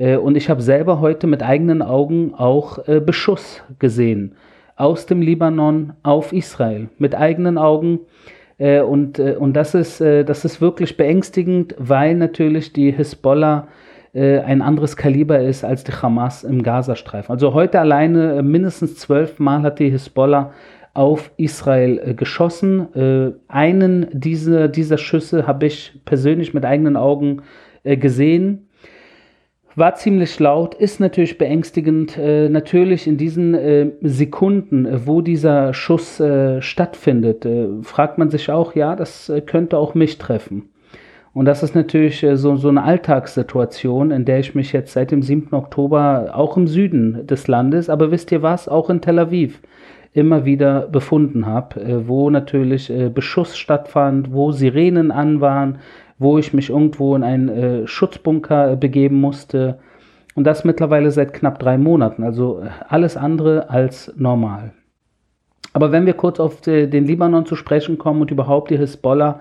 Äh, 0.00 0.16
und 0.16 0.36
ich 0.36 0.48
habe 0.50 0.62
selber 0.62 1.00
heute 1.00 1.26
mit 1.26 1.42
eigenen 1.42 1.82
Augen 1.82 2.34
auch 2.34 2.88
äh, 2.88 3.00
Beschuss 3.00 3.62
gesehen 3.78 4.34
aus 4.76 5.04
dem 5.04 5.20
Libanon 5.20 5.92
auf 6.02 6.32
Israel 6.32 6.88
mit 6.98 7.14
eigenen 7.14 7.58
Augen. 7.58 8.00
Äh, 8.56 8.80
und, 8.80 9.18
und 9.20 9.52
das, 9.52 9.74
ist, 9.74 10.00
das 10.00 10.44
ist 10.44 10.60
wirklich 10.62 10.96
beängstigend, 10.96 11.74
weil 11.78 12.14
natürlich 12.14 12.72
die 12.72 12.90
Hisbollah 12.90 13.68
ein 14.12 14.60
anderes 14.60 14.96
Kaliber 14.96 15.38
ist 15.38 15.62
als 15.64 15.84
die 15.84 15.92
Hamas 15.92 16.42
im 16.42 16.64
Gazastreifen. 16.64 17.32
Also 17.32 17.54
heute 17.54 17.78
alleine 17.78 18.42
mindestens 18.42 18.96
zwölf 18.96 19.38
Mal 19.38 19.62
hat 19.62 19.78
die 19.78 19.88
Hisbollah 19.88 20.52
auf 20.94 21.30
Israel 21.36 22.16
geschossen. 22.16 23.38
einen 23.46 24.08
dieser, 24.10 24.66
dieser 24.66 24.98
Schüsse 24.98 25.46
habe 25.46 25.66
ich 25.66 26.00
persönlich 26.06 26.52
mit 26.54 26.64
eigenen 26.64 26.96
Augen 26.96 27.42
gesehen 27.84 28.66
war 29.80 29.96
ziemlich 29.96 30.38
laut, 30.38 30.74
ist 30.74 31.00
natürlich 31.00 31.38
beängstigend. 31.38 32.16
Äh, 32.16 32.48
natürlich 32.48 33.08
in 33.08 33.16
diesen 33.16 33.54
äh, 33.54 33.90
Sekunden, 34.02 34.86
äh, 34.86 35.06
wo 35.06 35.22
dieser 35.22 35.74
Schuss 35.74 36.20
äh, 36.20 36.62
stattfindet, 36.62 37.44
äh, 37.44 37.66
fragt 37.82 38.16
man 38.16 38.30
sich 38.30 38.48
auch, 38.50 38.76
ja, 38.76 38.94
das 38.94 39.32
könnte 39.46 39.76
auch 39.78 39.94
mich 39.94 40.18
treffen. 40.18 40.68
Und 41.32 41.46
das 41.46 41.62
ist 41.62 41.74
natürlich 41.74 42.26
so, 42.34 42.56
so 42.56 42.68
eine 42.68 42.82
Alltagssituation, 42.82 44.10
in 44.10 44.24
der 44.24 44.40
ich 44.40 44.54
mich 44.54 44.72
jetzt 44.72 44.92
seit 44.92 45.10
dem 45.10 45.22
7. 45.22 45.54
Oktober 45.54 46.30
auch 46.32 46.56
im 46.56 46.66
Süden 46.66 47.26
des 47.26 47.46
Landes, 47.48 47.88
aber 47.88 48.10
wisst 48.10 48.32
ihr 48.32 48.42
was, 48.42 48.68
auch 48.68 48.90
in 48.90 49.00
Tel 49.00 49.18
Aviv 49.18 49.62
immer 50.12 50.44
wieder 50.44 50.88
befunden 50.88 51.46
habe, 51.46 52.02
wo 52.08 52.30
natürlich 52.30 52.92
Beschuss 53.14 53.56
stattfand, 53.56 54.32
wo 54.32 54.50
Sirenen 54.50 55.12
an 55.12 55.40
waren, 55.40 55.78
wo 56.20 56.38
ich 56.38 56.52
mich 56.52 56.68
irgendwo 56.68 57.16
in 57.16 57.24
einen 57.24 57.48
äh, 57.48 57.86
Schutzbunker 57.86 58.72
äh, 58.72 58.76
begeben 58.76 59.20
musste. 59.20 59.78
Und 60.34 60.44
das 60.44 60.64
mittlerweile 60.64 61.10
seit 61.10 61.32
knapp 61.32 61.58
drei 61.58 61.78
Monaten. 61.78 62.22
Also 62.22 62.60
äh, 62.60 62.68
alles 62.88 63.16
andere 63.16 63.70
als 63.70 64.12
normal. 64.16 64.74
Aber 65.72 65.92
wenn 65.92 66.04
wir 66.04 66.12
kurz 66.12 66.38
auf 66.38 66.60
de, 66.60 66.86
den 66.86 67.06
Libanon 67.06 67.46
zu 67.46 67.56
sprechen 67.56 67.96
kommen 67.96 68.20
und 68.20 68.30
überhaupt 68.30 68.70
die 68.70 68.76
Hisbollah, 68.76 69.40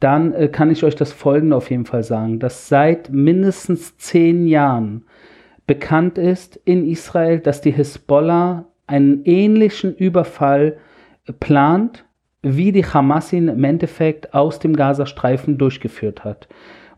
dann 0.00 0.34
äh, 0.34 0.48
kann 0.48 0.70
ich 0.70 0.84
euch 0.84 0.96
das 0.96 1.12
Folgende 1.12 1.56
auf 1.56 1.70
jeden 1.70 1.86
Fall 1.86 2.02
sagen, 2.02 2.38
dass 2.38 2.68
seit 2.68 3.10
mindestens 3.10 3.96
zehn 3.96 4.46
Jahren 4.46 5.06
bekannt 5.66 6.18
ist 6.18 6.60
in 6.66 6.86
Israel, 6.86 7.40
dass 7.40 7.62
die 7.62 7.72
Hisbollah 7.72 8.66
einen 8.86 9.24
ähnlichen 9.24 9.94
Überfall 9.94 10.76
äh, 11.26 11.32
plant 11.32 12.04
wie 12.42 12.72
die 12.72 12.84
Hamas 12.84 13.32
ihn 13.32 13.48
im 13.48 13.64
Endeffekt 13.64 14.34
aus 14.34 14.58
dem 14.58 14.76
Gazastreifen 14.76 15.58
durchgeführt 15.58 16.24
hat. 16.24 16.48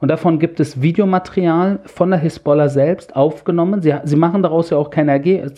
Und 0.01 0.09
davon 0.09 0.39
gibt 0.39 0.61
es 0.61 0.81
Videomaterial 0.81 1.81
von 1.85 2.11
der 2.11 2.21
Hisbollah 2.21 2.69
selbst 2.71 3.15
aufgenommen. 3.15 3.83
Sie, 3.83 3.95
sie 4.05 4.17
machen 4.17 4.43
daraus 4.43 4.71
ja 4.71 4.79
auch 4.79 4.91
kein, 4.91 5.09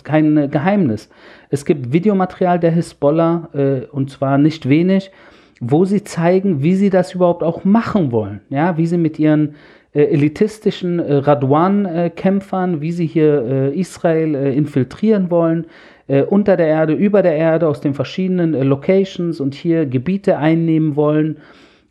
kein 0.02 0.50
Geheimnis. 0.50 1.08
Es 1.48 1.64
gibt 1.64 1.92
Videomaterial 1.92 2.58
der 2.58 2.72
Hisbollah, 2.72 3.48
äh, 3.54 3.86
und 3.92 4.10
zwar 4.10 4.38
nicht 4.38 4.68
wenig, 4.68 5.12
wo 5.60 5.84
sie 5.84 6.02
zeigen, 6.02 6.62
wie 6.62 6.74
sie 6.74 6.90
das 6.90 7.14
überhaupt 7.14 7.44
auch 7.44 7.64
machen 7.64 8.10
wollen. 8.10 8.40
Ja, 8.50 8.76
wie 8.76 8.86
sie 8.86 8.98
mit 8.98 9.20
ihren 9.20 9.54
äh, 9.94 10.02
elitistischen 10.04 10.98
äh, 10.98 11.14
Radwan-Kämpfern, 11.14 12.80
wie 12.80 12.90
sie 12.90 13.06
hier 13.06 13.44
äh, 13.44 13.78
Israel 13.78 14.34
äh, 14.34 14.56
infiltrieren 14.56 15.30
wollen, 15.30 15.66
äh, 16.06 16.22
unter 16.22 16.56
der 16.56 16.66
Erde, 16.66 16.92
über 16.94 17.22
der 17.22 17.36
Erde, 17.36 17.68
aus 17.68 17.80
den 17.80 17.94
verschiedenen 17.94 18.54
äh, 18.54 18.62
Locations 18.62 19.40
und 19.40 19.54
hier 19.54 19.86
Gebiete 19.86 20.38
einnehmen 20.38 20.96
wollen, 20.96 21.38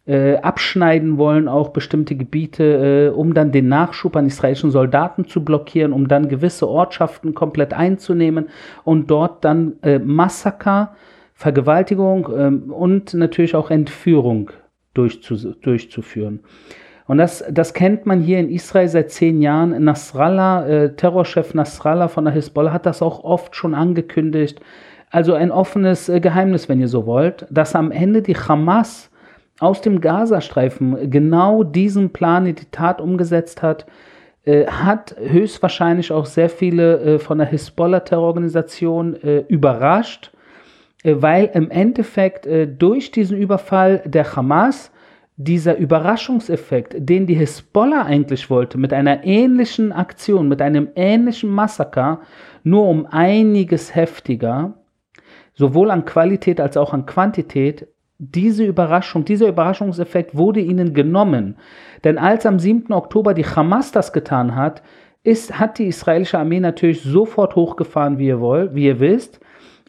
äh, 0.06 0.38
abschneiden 0.38 1.18
wollen, 1.18 1.48
auch 1.48 1.70
bestimmte 1.70 2.16
Gebiete, 2.16 3.12
äh, 3.14 3.16
um 3.16 3.34
dann 3.34 3.52
den 3.52 3.68
Nachschub 3.68 4.16
an 4.16 4.26
israelischen 4.26 4.72
Soldaten 4.72 5.26
zu 5.26 5.44
blockieren, 5.46 5.94
um 5.94 6.08
dann 6.08 6.28
gewisse 6.28 6.68
Ortschaften 6.68 7.34
komplett 7.34 7.74
einzunehmen 7.74 8.50
und 8.84 9.12
dort 9.12 9.46
dann 9.46 9.74
äh, 9.84 10.00
Massaker, 10.00 10.96
Vergewaltigung 11.34 12.30
ähm, 12.36 12.72
und 12.72 13.14
natürlich 13.14 13.56
auch 13.56 13.72
Entführung 13.72 14.52
durchzu 14.94 15.54
durchzuführen. 15.54 16.42
Und 17.08 17.18
das, 17.18 17.44
das 17.50 17.74
kennt 17.74 18.06
man 18.06 18.22
hier 18.22 18.40
in 18.40 18.50
Israel 18.50 18.88
seit 18.88 19.12
zehn 19.12 19.42
Jahren. 19.42 19.84
Nasrallah, 19.84 20.68
äh, 20.68 20.96
Terrorchef 20.96 21.54
Nasrallah 21.54 22.08
von 22.08 22.26
der 22.26 22.34
Hisbollah 22.34 22.72
hat 22.72 22.86
das 22.86 23.02
auch 23.02 23.24
oft 23.24 23.56
schon 23.56 23.74
angekündigt. 23.74 24.62
Also 25.10 25.34
ein 25.34 25.52
offenes 25.52 26.08
äh, 26.10 26.20
Geheimnis, 26.20 26.70
wenn 26.70 26.80
ihr 26.80 26.88
so 26.88 27.06
wollt, 27.06 27.46
dass 27.50 27.76
am 27.76 27.92
Ende 27.92 28.22
die 28.22 28.36
Hamas 28.36 29.10
aus 29.60 29.82
dem 29.82 30.02
Gazastreifen 30.02 31.12
genau 31.12 31.64
diesen 31.64 32.12
Plan 32.12 32.46
in 32.46 32.56
die 32.56 32.72
Tat 32.72 33.02
umgesetzt 33.02 33.62
hat, 33.62 33.86
äh, 34.44 34.66
hat 34.66 35.16
höchstwahrscheinlich 35.20 36.12
auch 36.12 36.26
sehr 36.26 36.50
viele 36.50 37.00
äh, 37.00 37.20
von 37.20 37.38
der 37.38 37.48
Hisbollah-Terrororganisation 37.48 39.22
äh, 39.22 39.44
überrascht, 39.48 40.32
äh, 41.04 41.16
weil 41.20 41.52
im 41.54 41.70
Endeffekt 41.70 42.48
durch 42.80 43.12
diesen 43.12 43.38
Überfall 43.38 44.02
der 44.06 44.36
Hamas 44.36 44.91
dieser 45.44 45.78
Überraschungseffekt, 45.78 46.96
den 46.98 47.26
die 47.26 47.36
Hisbollah 47.36 48.04
eigentlich 48.04 48.50
wollte, 48.50 48.78
mit 48.78 48.94
einer 48.94 49.24
ähnlichen 49.24 49.92
Aktion, 49.92 50.48
mit 50.48 50.62
einem 50.62 50.90
ähnlichen 50.96 51.50
Massaker, 51.50 52.22
nur 52.64 52.88
um 52.88 53.06
einiges 53.06 53.96
heftiger, 53.96 54.74
sowohl 55.54 55.92
an 55.92 56.06
Qualität 56.06 56.60
als 56.60 56.78
auch 56.78 56.94
an 56.94 57.06
Quantität, 57.06 57.88
diese 58.18 58.64
Überraschung, 58.64 59.26
dieser 59.26 59.48
Überraschungseffekt 59.48 60.36
wurde 60.36 60.60
ihnen 60.60 60.94
genommen. 60.94 61.58
Denn 62.04 62.20
als 62.20 62.46
am 62.46 62.60
7. 62.60 62.94
Oktober 62.94 63.34
die 63.34 63.46
Hamas 63.46 63.92
das 63.92 64.14
getan 64.14 64.56
hat, 64.56 64.84
ist, 65.24 65.60
hat 65.60 65.80
die 65.80 65.88
israelische 65.88 66.38
Armee 66.38 66.60
natürlich 66.60 67.02
sofort 67.02 67.56
hochgefahren, 67.56 68.20
wie 68.20 68.28
ihr 68.28 68.40
wollt, 68.40 68.76
wie 68.76 68.86
ihr 68.86 69.00
wisst, 69.00 69.40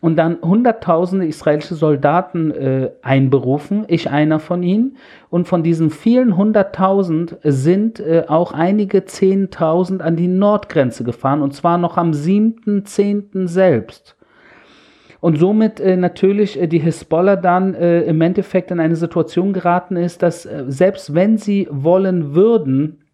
und 0.03 0.17
dann 0.17 0.39
hunderttausende 0.43 1.27
israelische 1.27 1.77
Soldaten 1.77 2.51
äh, 2.51 2.91
einberufen, 3.03 3.85
ich 3.87 4.11
einer 4.11 4.41
von 4.41 4.65
ihnen. 4.65 4.97
Und 5.31 5.47
von 5.47 5.63
diesen 5.63 5.91
vielen 5.91 6.37
hunderttausend 6.37 7.37
sind 7.45 8.01
äh, 8.01 8.25
auch 8.27 8.51
einige 8.51 9.05
zehntausend 9.05 10.03
an 10.03 10.17
die 10.17 10.27
Nordgrenze 10.27 11.05
gefahren, 11.05 11.41
und 11.41 11.55
zwar 11.55 11.79
noch 11.79 11.97
am 11.97 12.11
7.10. 12.11 13.47
selbst. 13.47 14.17
Und 15.21 15.39
somit 15.39 15.79
äh, 15.79 15.97
natürlich 15.97 16.61
äh, 16.61 16.67
die 16.67 16.81
Hisbollah 16.81 17.37
dann 17.37 17.75
äh, 17.75 18.03
im 18.03 18.21
Endeffekt 18.23 18.73
in 18.73 18.81
eine 18.81 18.97
Situation 18.97 19.53
geraten 19.53 19.95
ist, 19.95 20.21
dass 20.21 20.45
äh, 20.45 20.65
selbst 20.67 21.15
wenn 21.15 21.39
sie 21.39 21.69
wollen 21.71 22.35
würden, 22.35 23.05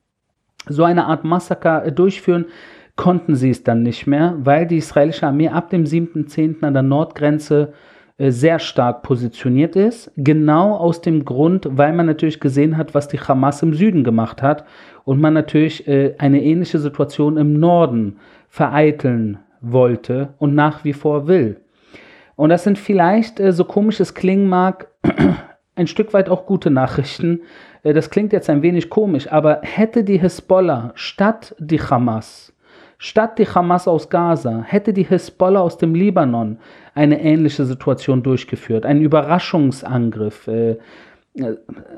so 0.66 0.84
eine 0.84 1.04
Art 1.04 1.22
Massaker 1.22 1.84
äh, 1.84 1.92
durchführen, 1.92 2.46
konnten 2.98 3.34
sie 3.34 3.48
es 3.48 3.64
dann 3.64 3.82
nicht 3.82 4.06
mehr, 4.06 4.34
weil 4.40 4.66
die 4.66 4.76
israelische 4.76 5.26
Armee 5.26 5.48
ab 5.48 5.70
dem 5.70 5.84
7.10. 5.84 6.62
an 6.62 6.74
der 6.74 6.82
Nordgrenze 6.82 7.72
äh, 8.18 8.30
sehr 8.30 8.58
stark 8.58 9.02
positioniert 9.02 9.74
ist. 9.74 10.12
Genau 10.18 10.76
aus 10.76 11.00
dem 11.00 11.24
Grund, 11.24 11.66
weil 11.70 11.94
man 11.94 12.04
natürlich 12.04 12.40
gesehen 12.40 12.76
hat, 12.76 12.94
was 12.94 13.08
die 13.08 13.18
Hamas 13.18 13.62
im 13.62 13.72
Süden 13.72 14.04
gemacht 14.04 14.42
hat 14.42 14.66
und 15.04 15.18
man 15.18 15.32
natürlich 15.32 15.88
eine 15.88 16.42
ähnliche 16.42 16.78
Situation 16.78 17.38
im 17.38 17.54
Norden 17.58 18.18
vereiteln 18.48 19.38
wollte 19.62 20.34
und 20.38 20.54
nach 20.54 20.84
wie 20.84 20.92
vor 20.92 21.26
will. 21.26 21.60
Und 22.38 22.50
das 22.50 22.62
sind 22.62 22.78
vielleicht, 22.78 23.40
äh, 23.40 23.52
so 23.52 23.64
komisch 23.64 23.98
es 23.98 24.14
klingen 24.14 24.48
mag, 24.48 24.86
ein 25.74 25.88
Stück 25.88 26.14
weit 26.14 26.28
auch 26.28 26.46
gute 26.46 26.70
Nachrichten. 26.70 27.40
Äh, 27.82 27.94
das 27.94 28.10
klingt 28.10 28.32
jetzt 28.32 28.48
ein 28.48 28.62
wenig 28.62 28.90
komisch, 28.90 29.30
aber 29.32 29.60
hätte 29.62 30.04
die 30.04 30.20
Hisbollah 30.20 30.92
statt 30.94 31.56
die 31.58 31.80
Hamas, 31.80 32.54
statt 32.98 33.38
die 33.38 33.46
Hamas 33.46 33.88
aus 33.88 34.10
Gaza, 34.10 34.62
hätte 34.66 34.92
die 34.92 35.04
Hisbollah 35.04 35.60
aus 35.60 35.78
dem 35.78 35.94
Libanon 35.94 36.58
eine 36.94 37.22
ähnliche 37.22 37.64
Situation 37.64 38.22
durchgeführt, 38.22 38.84
einen 38.84 39.02
Überraschungsangriff, 39.02 40.48
äh, 40.48 40.76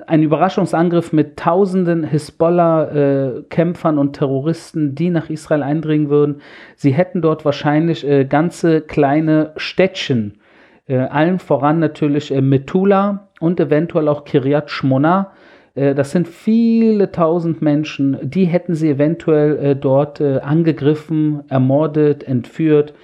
ein 0.07 0.23
Überraschungsangriff 0.23 1.14
mit 1.14 1.38
tausenden 1.38 2.04
Hisbollah-Kämpfern 2.04 3.97
und 3.97 4.12
Terroristen, 4.12 4.95
die 4.95 5.08
nach 5.08 5.30
Israel 5.30 5.63
eindringen 5.63 6.10
würden. 6.10 6.43
Sie 6.76 6.93
hätten 6.93 7.23
dort 7.23 7.47
wahrscheinlich 7.47 8.06
äh, 8.06 8.26
ganze 8.26 8.82
kleine 8.82 9.52
Städtchen, 9.56 10.39
äh, 10.86 10.99
allen 10.99 11.39
voran 11.39 11.78
natürlich 11.78 12.34
äh, 12.34 12.43
Metula 12.43 13.28
und 13.41 13.58
eventuell 13.60 14.08
auch 14.08 14.25
Kiryat 14.25 14.71
Shmona. 14.71 15.32
Äh, 15.75 15.95
das 15.95 16.11
sind 16.11 16.28
viele 16.28 17.11
tausend 17.13 17.63
Menschen, 17.63 18.19
die 18.23 18.45
hätten 18.45 18.75
sie 18.75 18.91
eventuell 18.91 19.59
äh, 19.59 19.76
dort 19.76 20.21
äh, 20.21 20.39
angegriffen, 20.39 21.43
ermordet, 21.49 22.23
entführt. 22.25 22.95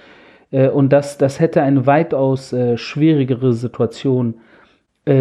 und 0.49 0.93
das, 0.93 1.17
das 1.17 1.41
hätte 1.41 1.61
eine 1.61 1.85
weitaus 1.87 2.55
schwierigere 2.75 3.51
Situation 3.51 4.35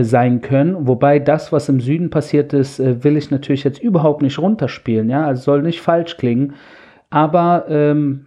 sein 0.03 0.41
können. 0.41 0.87
Wobei 0.87 1.19
das, 1.19 1.51
was 1.51 1.69
im 1.69 1.81
Süden 1.81 2.11
passiert 2.11 2.53
ist, 2.53 2.79
will 2.79 3.17
ich 3.17 3.33
natürlich 3.33 3.65
jetzt 3.65 3.83
überhaupt 3.83 4.23
nicht 4.23 4.39
runterspielen. 4.39 5.11
Ja, 5.11 5.27
also 5.27 5.43
soll 5.43 5.63
nicht 5.63 5.81
falsch 5.81 6.17
klingen. 6.17 6.55
Aber 7.11 7.67
ähm, 7.69 8.27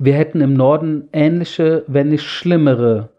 wir 0.00 0.14
hätten 0.14 0.40
im 0.40 0.54
Norden 0.54 1.08
ähnliche, 1.12 1.84
wenn 1.86 2.08
nicht 2.08 2.24
schlimmere 2.24 3.10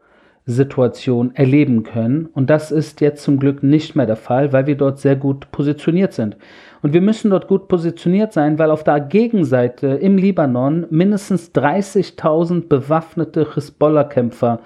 Situationen 0.52 1.36
erleben 1.36 1.84
können. 1.84 2.30
Und 2.34 2.50
das 2.50 2.72
ist 2.72 3.02
jetzt 3.02 3.24
zum 3.24 3.40
Glück 3.40 3.64
nicht 3.64 3.96
mehr 3.96 4.06
der 4.06 4.16
Fall, 4.16 4.54
weil 4.54 4.68
wir 4.68 4.76
dort 4.76 5.00
sehr 5.00 5.16
gut 5.16 5.52
positioniert 5.52 6.14
sind. 6.14 6.38
Und 6.82 6.94
wir 6.94 7.02
müssen 7.02 7.30
dort 7.32 7.48
gut 7.48 7.68
positioniert 7.68 8.34
sein, 8.34 8.58
weil 8.60 8.72
auf 8.72 8.84
der 8.84 9.00
Gegenseite 9.00 9.88
im 9.88 10.18
Libanon 10.18 10.88
mindestens 10.90 11.52
30.000 11.54 12.68
bewaffnete 12.68 13.54
Hisbollah-Kämpfer 13.54 14.60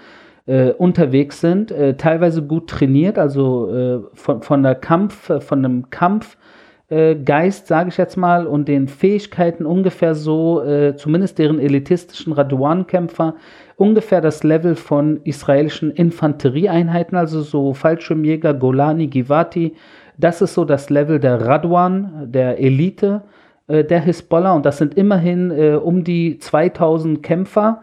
äh, 0.45 0.71
unterwegs 0.71 1.41
sind, 1.41 1.71
äh, 1.71 1.95
teilweise 1.95 2.43
gut 2.43 2.69
trainiert, 2.69 3.17
also 3.17 3.73
äh, 3.73 3.99
von, 4.13 4.41
von 4.41 4.63
der 4.63 4.75
Kampf, 4.75 5.29
äh, 5.29 5.41
von 5.41 5.65
einem 5.65 5.89
Kampfgeist, 5.89 7.63
äh, 7.63 7.67
sage 7.67 7.89
ich 7.89 7.97
jetzt 7.97 8.15
mal, 8.15 8.45
und 8.45 8.67
den 8.67 8.87
Fähigkeiten 8.87 9.65
ungefähr 9.65 10.13
so, 10.13 10.61
äh, 10.61 10.95
zumindest 10.95 11.39
deren 11.39 11.59
elitistischen 11.59 12.33
Radwan-Kämpfer, 12.33 13.35
ungefähr 13.77 14.21
das 14.21 14.43
Level 14.43 14.75
von 14.75 15.21
israelischen 15.23 15.91
Infanterieeinheiten, 15.91 17.17
also 17.17 17.41
so 17.41 17.73
Fallschirmjäger, 17.73 18.53
Golani, 18.53 19.07
Givati. 19.07 19.75
Das 20.17 20.41
ist 20.41 20.53
so 20.53 20.65
das 20.65 20.89
Level 20.89 21.19
der 21.19 21.41
Radwan, 21.45 22.31
der 22.31 22.59
Elite 22.59 23.23
der 23.67 23.99
Hisbollah 23.99 24.53
und 24.53 24.63
das 24.63 24.77
sind 24.77 24.93
immerhin 24.95 25.51
um 25.51 26.03
die 26.03 26.37
2000 26.37 27.23
Kämpfer. 27.23 27.81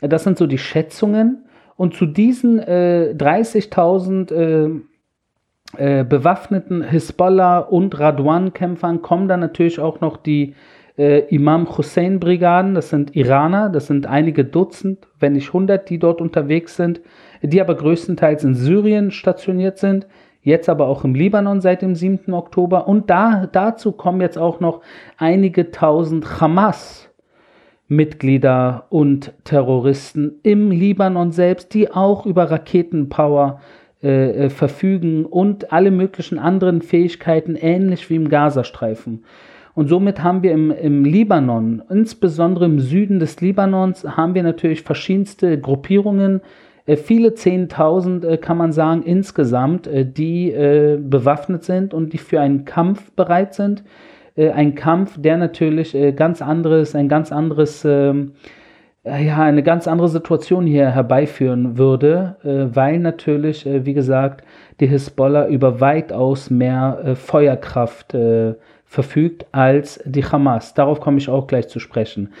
Das 0.00 0.24
sind 0.24 0.36
so 0.36 0.46
die 0.46 0.58
Schätzungen. 0.58 1.44
Und 1.80 1.94
zu 1.94 2.04
diesen 2.04 2.58
äh, 2.58 3.14
30.000 3.16 4.32
äh, 4.34 6.00
äh, 6.00 6.04
bewaffneten 6.04 6.82
Hisbollah- 6.82 7.60
und 7.60 7.98
Radwan-Kämpfern 7.98 9.00
kommen 9.00 9.28
dann 9.28 9.40
natürlich 9.40 9.80
auch 9.80 10.02
noch 10.02 10.18
die 10.18 10.54
äh, 11.00 11.34
Imam 11.34 11.76
Hussein-Brigaden. 11.76 12.74
Das 12.74 12.90
sind 12.90 13.16
Iraner, 13.16 13.70
das 13.70 13.86
sind 13.86 14.06
einige 14.06 14.44
Dutzend, 14.44 15.08
wenn 15.18 15.32
nicht 15.32 15.52
hundert, 15.52 15.88
die 15.88 15.98
dort 15.98 16.20
unterwegs 16.20 16.76
sind, 16.76 17.00
die 17.42 17.60
aber 17.60 17.74
größtenteils 17.74 18.44
in 18.44 18.54
Syrien 18.54 19.10
stationiert 19.10 19.78
sind 19.78 20.06
jetzt 20.42 20.68
aber 20.70 20.86
auch 20.86 21.04
im 21.04 21.14
Libanon 21.14 21.60
seit 21.60 21.82
dem 21.82 21.94
7. 21.94 22.32
Oktober. 22.32 22.88
Und 22.88 23.10
da, 23.10 23.46
dazu 23.46 23.92
kommen 23.92 24.20
jetzt 24.20 24.38
auch 24.38 24.60
noch 24.60 24.80
einige 25.18 25.70
tausend 25.70 26.40
Hamas 26.40 27.10
Mitglieder 27.88 28.86
und 28.88 29.32
Terroristen 29.44 30.38
im 30.44 30.70
Libanon 30.70 31.32
selbst, 31.32 31.74
die 31.74 31.90
auch 31.90 32.24
über 32.24 32.50
Raketenpower 32.50 33.60
äh, 34.02 34.46
äh, 34.46 34.48
verfügen 34.50 35.26
und 35.26 35.72
alle 35.72 35.90
möglichen 35.90 36.38
anderen 36.38 36.82
Fähigkeiten, 36.82 37.56
ähnlich 37.56 38.08
wie 38.08 38.14
im 38.14 38.28
Gazastreifen. 38.28 39.24
Und 39.74 39.88
somit 39.88 40.22
haben 40.22 40.42
wir 40.42 40.52
im, 40.52 40.70
im 40.70 41.04
Libanon, 41.04 41.82
insbesondere 41.88 42.64
im 42.64 42.80
Süden 42.80 43.20
des 43.20 43.40
Libanons, 43.40 44.04
haben 44.04 44.34
wir 44.34 44.42
natürlich 44.42 44.82
verschiedenste 44.82 45.58
Gruppierungen, 45.60 46.40
äh, 46.90 46.96
viele 46.96 47.34
Zehntausend 47.34 48.24
äh, 48.24 48.36
kann 48.36 48.56
man 48.56 48.72
sagen 48.72 49.02
insgesamt, 49.02 49.86
äh, 49.86 50.04
die 50.04 50.50
bewaffnet 50.98 51.64
sind 51.64 51.94
und 51.94 52.12
die 52.12 52.18
für 52.18 52.40
einen 52.40 52.64
Kampf 52.64 53.12
bereit 53.12 53.54
sind. 53.54 53.84
Ein 54.36 54.74
Kampf, 54.74 55.20
der 55.20 55.36
natürlich 55.36 55.94
ganz 56.16 56.40
anderes, 56.40 56.94
ein 56.94 57.08
ganz 57.08 57.30
anderes, 57.32 57.84
ähm, 57.84 58.32
äh, 59.04 59.26
ja, 59.26 59.42
eine 59.42 59.62
ganz 59.62 59.86
andere 59.86 60.08
Situation 60.08 60.66
hier 60.66 60.88
herbeiführen 60.90 61.76
würde, 61.76 62.36
weil 62.42 63.00
natürlich, 63.00 63.66
wie 63.66 63.92
gesagt, 63.92 64.44
die 64.78 64.86
Hisbollah 64.86 65.48
über 65.48 65.80
weitaus 65.80 66.48
mehr 66.48 67.16
Feuerkraft 67.16 68.16
verfügt 68.90 69.46
als 69.52 70.02
die 70.04 70.24
Hamas. 70.24 70.74
Darauf 70.74 71.00
komme 71.00 71.18
ich 71.18 71.28
auch 71.28 71.46
gleich 71.46 71.68
zu 71.68 71.78
sprechen. 71.78 72.32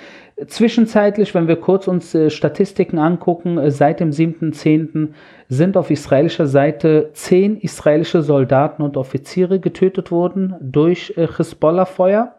Zwischenzeitlich, 0.48 1.32
wenn 1.32 1.46
wir 1.46 1.54
kurz 1.54 1.86
uns 1.86 2.12
äh, 2.12 2.28
Statistiken 2.28 2.98
angucken, 2.98 3.56
äh, 3.56 3.70
seit 3.70 4.00
dem 4.00 4.10
7.10. 4.10 5.10
sind 5.48 5.76
auf 5.76 5.92
israelischer 5.92 6.48
Seite 6.48 7.10
zehn 7.12 7.56
israelische 7.56 8.22
Soldaten 8.22 8.82
und 8.82 8.96
Offiziere 8.96 9.60
getötet 9.60 10.10
worden 10.10 10.56
durch 10.60 11.14
äh, 11.16 11.28
Hisbollah-Feuer. 11.28 12.34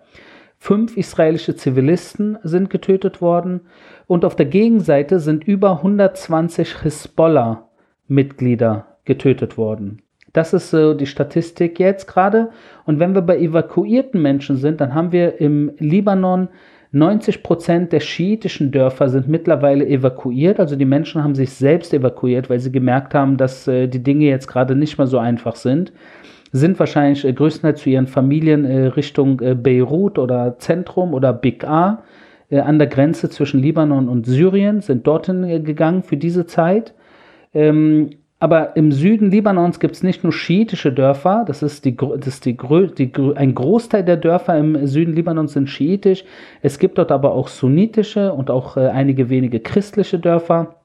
Fünf 0.57 0.97
israelische 0.97 1.55
Zivilisten 1.55 2.37
sind 2.43 2.69
getötet 2.69 3.21
worden 3.21 3.61
und 4.07 4.25
auf 4.25 4.35
der 4.35 4.47
Gegenseite 4.47 5.21
sind 5.21 5.45
über 5.45 5.77
120 5.77 6.81
Hisbollah-Mitglieder 6.81 8.87
getötet 9.05 9.57
worden. 9.57 10.01
Das 10.33 10.53
ist 10.53 10.69
so 10.69 10.93
die 10.93 11.05
Statistik 11.05 11.79
jetzt 11.79 12.07
gerade. 12.07 12.49
Und 12.85 12.99
wenn 12.99 13.13
wir 13.13 13.21
bei 13.21 13.37
evakuierten 13.37 14.21
Menschen 14.21 14.57
sind, 14.57 14.79
dann 14.81 14.93
haben 14.93 15.11
wir 15.11 15.41
im 15.41 15.71
Libanon 15.77 16.49
90 16.93 17.41
Prozent 17.41 17.93
der 17.93 18.01
schiitischen 18.01 18.71
Dörfer 18.71 19.07
sind 19.07 19.27
mittlerweile 19.27 19.87
evakuiert. 19.87 20.59
Also 20.59 20.75
die 20.75 20.85
Menschen 20.85 21.23
haben 21.23 21.35
sich 21.35 21.51
selbst 21.51 21.93
evakuiert, 21.93 22.49
weil 22.49 22.59
sie 22.59 22.71
gemerkt 22.71 23.13
haben, 23.13 23.37
dass 23.37 23.67
äh, 23.67 23.87
die 23.87 24.03
Dinge 24.03 24.25
jetzt 24.25 24.47
gerade 24.47 24.75
nicht 24.75 24.97
mehr 24.97 25.07
so 25.07 25.17
einfach 25.17 25.55
sind. 25.55 25.93
Sind 26.51 26.79
wahrscheinlich 26.79 27.23
äh, 27.23 27.31
größtenteils 27.31 27.81
zu 27.81 27.89
ihren 27.89 28.07
Familien 28.07 28.65
äh, 28.65 28.87
Richtung 28.87 29.37
Beirut 29.37 30.19
oder 30.19 30.57
Zentrum 30.59 31.13
oder 31.13 31.33
Big 31.33 31.63
A 31.63 32.03
an 32.53 32.79
der 32.79 32.89
Grenze 32.89 33.29
zwischen 33.29 33.61
Libanon 33.61 34.09
und 34.09 34.25
Syrien, 34.25 34.81
sind 34.81 35.07
dorthin 35.07 35.63
gegangen 35.63 36.03
für 36.03 36.17
diese 36.17 36.45
Zeit. 36.45 36.93
Ähm, 37.53 38.09
aber 38.41 38.75
im 38.75 38.91
Süden 38.91 39.29
Libanons 39.29 39.79
gibt 39.79 39.95
es 39.95 40.01
nicht 40.01 40.23
nur 40.23 40.33
schiitische 40.33 40.91
Dörfer, 40.91 41.43
das 41.45 41.61
ist, 41.61 41.85
die, 41.85 41.95
das 41.95 42.25
ist 42.25 42.45
die, 42.45 42.57
die, 42.57 43.11
ein 43.35 43.53
Großteil 43.53 44.03
der 44.03 44.17
Dörfer 44.17 44.57
im 44.57 44.87
Süden 44.87 45.13
Libanons 45.13 45.53
sind 45.53 45.69
schiitisch. 45.69 46.25
Es 46.63 46.79
gibt 46.79 46.97
dort 46.97 47.11
aber 47.11 47.33
auch 47.33 47.47
sunnitische 47.47 48.33
und 48.33 48.49
auch 48.49 48.77
äh, 48.77 48.87
einige 48.87 49.29
wenige 49.29 49.59
christliche 49.59 50.17
Dörfer. 50.17 50.77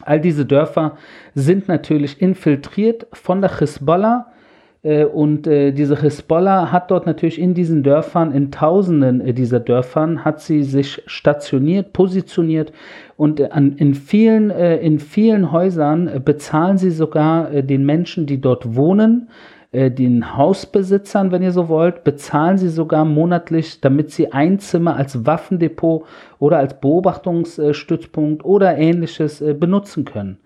All 0.00 0.18
diese 0.18 0.46
Dörfer 0.46 0.96
sind 1.34 1.68
natürlich 1.68 2.22
infiltriert 2.22 3.06
von 3.12 3.42
der 3.42 3.58
Hisbollah 3.58 4.32
und 5.04 5.48
äh, 5.48 5.72
diese 5.72 6.00
Hisbollah 6.00 6.70
hat 6.70 6.92
dort 6.92 7.04
natürlich 7.04 7.40
in 7.40 7.52
diesen 7.52 7.82
Dörfern, 7.82 8.30
in 8.32 8.52
Tausenden 8.52 9.20
äh, 9.20 9.34
dieser 9.34 9.58
Dörfern, 9.58 10.24
hat 10.24 10.40
sie 10.40 10.62
sich 10.62 11.02
stationiert, 11.06 11.92
positioniert 11.92 12.72
und 13.16 13.40
in, 13.40 13.94
vielen, 13.94 14.50
in 14.50 15.00
vielen 15.00 15.50
Häusern 15.50 16.22
bezahlen 16.24 16.78
sie 16.78 16.92
sogar 16.92 17.50
den 17.62 17.84
Menschen, 17.84 18.26
die 18.26 18.40
dort 18.40 18.76
wohnen, 18.76 19.28
den 19.72 20.36
Hausbesitzern, 20.36 21.32
wenn 21.32 21.42
ihr 21.42 21.50
so 21.50 21.68
wollt, 21.68 22.04
bezahlen 22.04 22.58
sie 22.58 22.68
sogar 22.68 23.04
monatlich, 23.04 23.80
damit 23.80 24.12
sie 24.12 24.32
ein 24.32 24.60
Zimmer 24.60 24.94
als 24.94 25.26
Waffendepot 25.26 26.04
oder 26.38 26.58
als 26.58 26.80
Beobachtungsstützpunkt 26.80 28.44
oder 28.44 28.78
ähnliches 28.78 29.42
benutzen 29.58 30.04
können. 30.04 30.38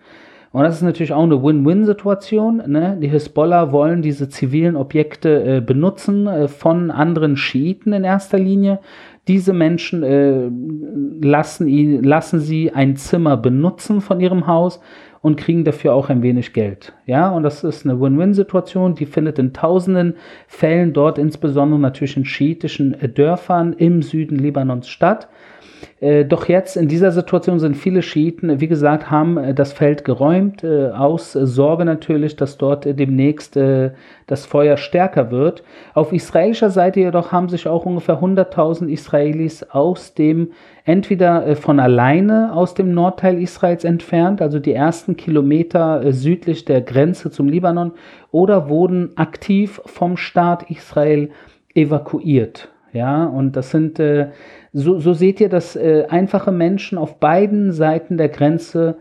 Und 0.52 0.64
das 0.64 0.76
ist 0.76 0.82
natürlich 0.82 1.12
auch 1.12 1.22
eine 1.22 1.42
Win-Win-Situation. 1.42 2.62
Ne? 2.66 2.98
Die 3.00 3.08
Hisbollah 3.08 3.72
wollen 3.72 4.02
diese 4.02 4.28
zivilen 4.28 4.76
Objekte 4.76 5.44
äh, 5.44 5.60
benutzen 5.60 6.26
äh, 6.26 6.46
von 6.46 6.90
anderen 6.90 7.36
Schiiten 7.36 7.94
in 7.94 8.04
erster 8.04 8.38
Linie. 8.38 8.78
Diese 9.28 9.54
Menschen 9.54 10.02
äh, 10.02 10.50
lassen, 11.26 11.68
ihn, 11.68 12.02
lassen 12.02 12.40
sie 12.40 12.70
ein 12.72 12.96
Zimmer 12.96 13.38
benutzen 13.38 14.02
von 14.02 14.20
ihrem 14.20 14.46
Haus 14.46 14.80
und 15.22 15.36
kriegen 15.36 15.64
dafür 15.64 15.94
auch 15.94 16.10
ein 16.10 16.22
wenig 16.22 16.52
Geld. 16.52 16.92
Ja, 17.06 17.30
und 17.30 17.44
das 17.44 17.64
ist 17.64 17.86
eine 17.86 17.98
Win-Win-Situation, 17.98 18.94
die 18.94 19.06
findet 19.06 19.38
in 19.38 19.54
tausenden 19.54 20.16
Fällen 20.48 20.92
dort, 20.92 21.16
insbesondere 21.16 21.80
natürlich 21.80 22.16
in 22.16 22.26
schiitischen 22.26 22.92
äh, 23.00 23.08
Dörfern 23.08 23.72
im 23.72 24.02
Süden 24.02 24.36
Libanons 24.36 24.88
statt. 24.88 25.28
Äh, 26.01 26.25
doch 26.25 26.49
jetzt 26.49 26.77
in 26.77 26.88
dieser 26.88 27.12
Situation 27.12 27.61
sind 27.61 27.77
viele 27.77 28.03
Schiiten, 28.03 28.61
wie 28.61 28.68
gesagt, 28.68 29.11
haben 29.11 29.37
äh, 29.37 29.55
das 29.55 29.73
Feld 29.73 30.05
geräumt, 30.05 30.64
äh, 30.64 30.90
aus 30.90 31.33
Sorge 31.33 31.85
natürlich, 31.85 32.37
dass 32.37 32.59
dort 32.59 32.85
demnächst 32.85 33.57
das 34.27 34.47
Feuer 34.47 34.77
stärker 34.77 35.31
wird. 35.31 35.62
Auf 35.95 36.12
israelischer 36.12 36.71
Seite 36.71 37.01
jedoch 37.01 37.33
haben 37.33 37.49
sich 37.49 37.68
auch 37.68 37.87
ungefähr 37.87 38.21
100.000 38.21 38.88
Israelis 38.88 39.62
aus 39.62 40.14
dem, 40.14 40.53
entweder 40.85 41.57
von 41.57 41.79
alleine 41.79 42.53
aus 42.55 42.75
dem 42.75 42.95
Nordteil 42.95 43.40
Israels 43.40 43.85
entfernt, 43.85 44.40
also 44.42 44.59
die 44.59 44.73
ersten 44.73 45.16
Kilometer 45.16 46.12
südlich 46.12 46.64
der 46.64 46.81
Grenze 46.81 47.31
zum 47.31 47.49
Libanon, 47.49 47.92
oder 48.31 48.68
wurden 48.68 49.16
aktiv 49.16 49.81
vom 49.85 50.16
Staat 50.16 50.71
Israel 50.71 51.31
evakuiert. 51.75 52.71
Ja, 52.92 53.24
und 53.24 53.57
das 53.57 53.70
sind 53.70 53.98
äh, 53.98 54.28
so, 54.72 54.98
so 54.98 55.14
seht 55.14 55.40
ihr, 55.40 55.48
dass 55.48 55.76
äh, 55.76 56.05
einfache 56.09 56.52
Menschen 56.52 56.98
auf 56.98 57.18
beiden 57.18 57.72
Seiten 57.72 58.18
der 58.18 58.28
Grenze 58.28 58.96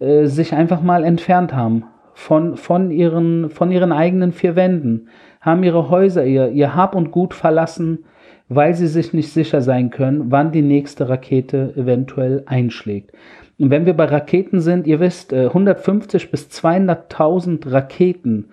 äh, 0.00 0.26
sich 0.26 0.52
einfach 0.52 0.82
mal 0.82 1.04
entfernt 1.04 1.54
haben 1.54 1.84
von, 2.12 2.56
von, 2.56 2.90
ihren, 2.90 3.50
von 3.50 3.70
ihren 3.70 3.92
eigenen 3.92 4.32
vier 4.32 4.56
Wänden, 4.56 5.08
haben 5.40 5.62
ihre 5.62 5.90
Häuser, 5.90 6.24
ihr, 6.24 6.48
ihr 6.48 6.74
Hab 6.74 6.94
und 6.94 7.12
Gut 7.12 7.34
verlassen, 7.34 8.04
weil 8.48 8.74
sie 8.74 8.86
sich 8.88 9.12
nicht 9.12 9.32
sicher 9.32 9.60
sein 9.60 9.90
können, 9.90 10.30
wann 10.30 10.50
die 10.50 10.62
nächste 10.62 11.08
Rakete 11.08 11.74
eventuell 11.76 12.42
einschlägt. 12.46 13.12
Und 13.58 13.70
wenn 13.70 13.86
wir 13.86 13.94
bei 13.94 14.04
Raketen 14.04 14.60
sind, 14.60 14.86
ihr 14.86 15.00
wisst, 15.00 15.32
150 15.32 16.24
äh, 16.24 16.26
bis 16.28 16.48
200.000 16.48 17.70
Raketen 17.70 18.50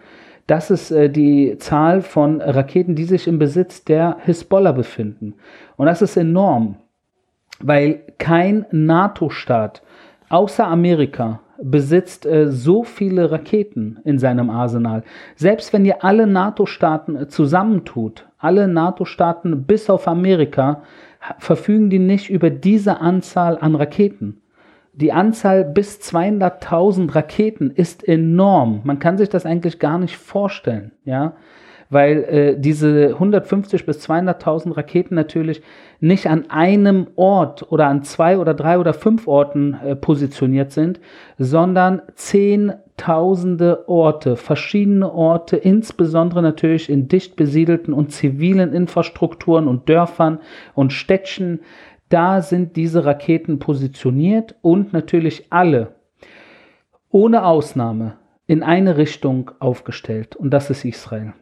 das 0.47 0.71
ist 0.71 0.91
äh, 0.91 1.10
die 1.10 1.58
Zahl 1.58 2.01
von 2.01 2.41
Raketen, 2.41 2.95
die 2.95 3.06
sich 3.06 3.27
im 3.27 3.39
Besitz 3.39 3.84
der 3.84 4.17
Hisbollah 4.19 4.71
befinden. 4.71 5.36
Und 5.77 5.86
das 5.86 6.01
ist 6.01 6.17
enorm, 6.17 6.75
weil 7.60 8.01
kein 8.17 8.65
NATO-Staat 8.71 9.82
außer 10.29 10.67
Amerika 10.67 11.39
besitzt 11.62 12.25
äh, 12.25 12.51
so 12.51 12.84
viele 12.84 13.32
Raketen 13.32 13.99
in 14.03 14.19
seinem 14.19 14.49
Arsenal. 14.49 15.03
Selbst 15.36 15.71
wenn 15.71 15.86
ihr 15.86 16.03
alle 16.03 16.27
NATO-Staaten 16.27 17.15
äh, 17.15 17.27
zusammentut, 17.27 18.27
alle 18.38 18.67
NATO-Staaten 18.67 19.63
bis 19.63 19.89
auf 19.89 20.08
Amerika, 20.08 20.84
verfügen 21.39 21.89
die 21.89 21.99
nicht 21.99 22.29
über 22.29 22.49
diese 22.49 22.99
Anzahl 22.99 23.58
an 23.58 23.75
Raketen 23.75 24.41
die 24.93 25.12
Anzahl 25.12 25.65
bis 25.65 25.99
200.000 25.99 27.13
Raketen 27.15 27.71
ist 27.71 28.08
enorm. 28.08 28.82
Man 28.84 28.99
kann 28.99 29.17
sich 29.17 29.29
das 29.29 29.45
eigentlich 29.45 29.79
gar 29.79 29.97
nicht 29.97 30.17
vorstellen, 30.17 30.91
ja, 31.03 31.34
weil 31.89 32.23
äh, 32.23 32.60
diese 32.60 33.10
150 33.13 33.86
bis 33.86 34.08
200.000 34.08 34.75
Raketen 34.77 35.15
natürlich 35.15 35.62
nicht 35.99 36.27
an 36.27 36.49
einem 36.49 37.08
Ort 37.15 37.71
oder 37.71 37.88
an 37.88 38.03
zwei 38.03 38.38
oder 38.38 38.53
drei 38.53 38.77
oder 38.77 38.93
fünf 38.93 39.27
Orten 39.27 39.73
äh, 39.84 39.95
positioniert 39.95 40.71
sind, 40.71 40.99
sondern 41.39 42.01
zehntausende 42.15 43.88
Orte, 43.88 44.36
verschiedene 44.36 45.12
Orte, 45.12 45.58
insbesondere 45.58 46.41
natürlich 46.41 46.89
in 46.89 47.08
dicht 47.08 47.36
besiedelten 47.36 47.93
und 47.93 48.12
zivilen 48.12 48.73
Infrastrukturen 48.73 49.67
und 49.67 49.89
Dörfern 49.89 50.39
und 50.75 50.93
Städtchen 50.93 51.62
da 52.13 52.41
sind 52.41 52.76
diese 52.76 53.06
Raketen 53.06 53.58
positioniert 53.58 54.56
und 54.62 54.93
natürlich 54.93 55.47
alle, 55.49 55.95
ohne 57.10 57.43
Ausnahme, 57.43 58.17
in 58.45 58.62
eine 58.62 58.97
Richtung 58.97 59.52
aufgestellt. 59.60 60.36
Und 60.36 60.52
das 60.52 60.69
ist 60.69 60.86
Israel. 60.86 61.34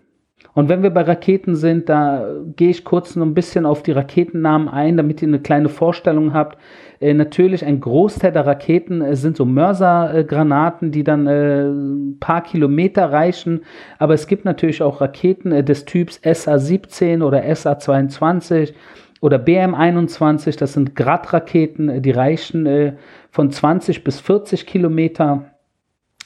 Und 0.54 0.70
wenn 0.70 0.84
wir 0.84 0.90
bei 0.90 1.02
Raketen 1.02 1.56
sind, 1.56 1.90
da 1.90 2.26
gehe 2.56 2.70
ich 2.70 2.84
kurz 2.84 3.16
noch 3.16 3.26
ein 3.26 3.34
bisschen 3.34 3.66
auf 3.66 3.84
die 3.84 3.92
Raketennamen 3.92 4.68
ein, 4.70 4.98
damit 4.98 5.22
ihr 5.22 5.28
eine 5.28 5.40
kleine 5.40 5.70
Vorstellung 5.70 6.34
habt. 6.34 6.58
Äh, 7.00 7.14
natürlich 7.14 7.66
ein 7.66 7.80
Großteil 7.80 8.32
der 8.32 8.46
Raketen 8.46 9.02
äh, 9.02 9.16
sind 9.16 9.38
so 9.38 9.46
Mörsergranaten, 9.46 10.92
die 10.92 11.04
dann 11.04 11.28
äh, 11.28 11.64
ein 11.64 12.18
paar 12.20 12.44
Kilometer 12.44 13.12
reichen. 13.12 13.62
Aber 13.98 14.14
es 14.14 14.28
gibt 14.28 14.46
natürlich 14.46 14.82
auch 14.82 15.00
Raketen 15.02 15.52
äh, 15.52 15.64
des 15.64 15.86
Typs 15.86 16.20
SA-17 16.24 17.24
oder 17.24 17.44
SA-22 17.44 18.74
oder 19.22 19.38
BM21, 19.38 20.58
das 20.58 20.74
sind 20.74 20.96
Grad-Raketen, 20.96 21.88
äh, 21.88 22.02
die 22.02 22.12
reichen 22.12 22.66
äh, 22.66 22.94
von 23.30 23.50
20 23.50 24.04
bis 24.04 24.20
40 24.20 24.66
Kilometer 24.66 25.52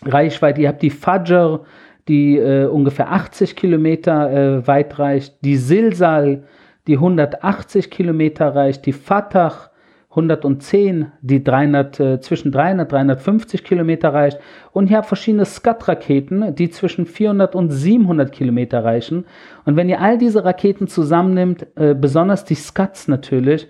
Reichweite. 0.04 0.62
Ihr 0.62 0.70
habt 0.70 0.82
die 0.82 0.90
Fajr, 0.90 1.62
die 2.08 2.38
äh, 2.38 2.66
ungefähr 2.66 3.12
80 3.12 3.56
Kilometer 3.56 4.32
äh, 4.32 4.68
weit 4.68 4.98
reicht, 4.98 5.38
die 5.42 5.58
Silsal, 5.58 6.44
die 6.88 6.96
180 6.96 7.92
Kilometer 7.92 8.56
reicht, 8.56 8.86
die 8.86 8.94
Fatah, 8.94 9.72
110, 10.16 11.12
die 11.22 11.44
300, 11.44 12.00
äh, 12.00 12.20
zwischen 12.22 12.52
300 12.52 12.86
und 12.86 12.92
350 12.92 13.64
Kilometer 13.64 14.14
reicht. 14.14 14.40
Und 14.72 14.90
ihr 14.90 14.98
habt 14.98 15.08
verschiedene 15.08 15.46
Scud-Raketen, 15.46 16.56
die 16.56 16.70
zwischen 16.70 17.06
400 17.06 17.54
und 17.54 17.70
700 17.70 18.32
Kilometer 18.32 18.84
reichen. 18.84 19.26
Und 19.66 19.76
wenn 19.76 19.90
ihr 19.90 20.00
all 20.00 20.18
diese 20.18 20.46
Raketen 20.46 20.88
zusammennimmt, 20.88 21.68
äh, 21.76 21.94
besonders 21.94 22.46
die 22.46 22.56
Scuds 22.56 23.10
natürlich, 23.10 23.68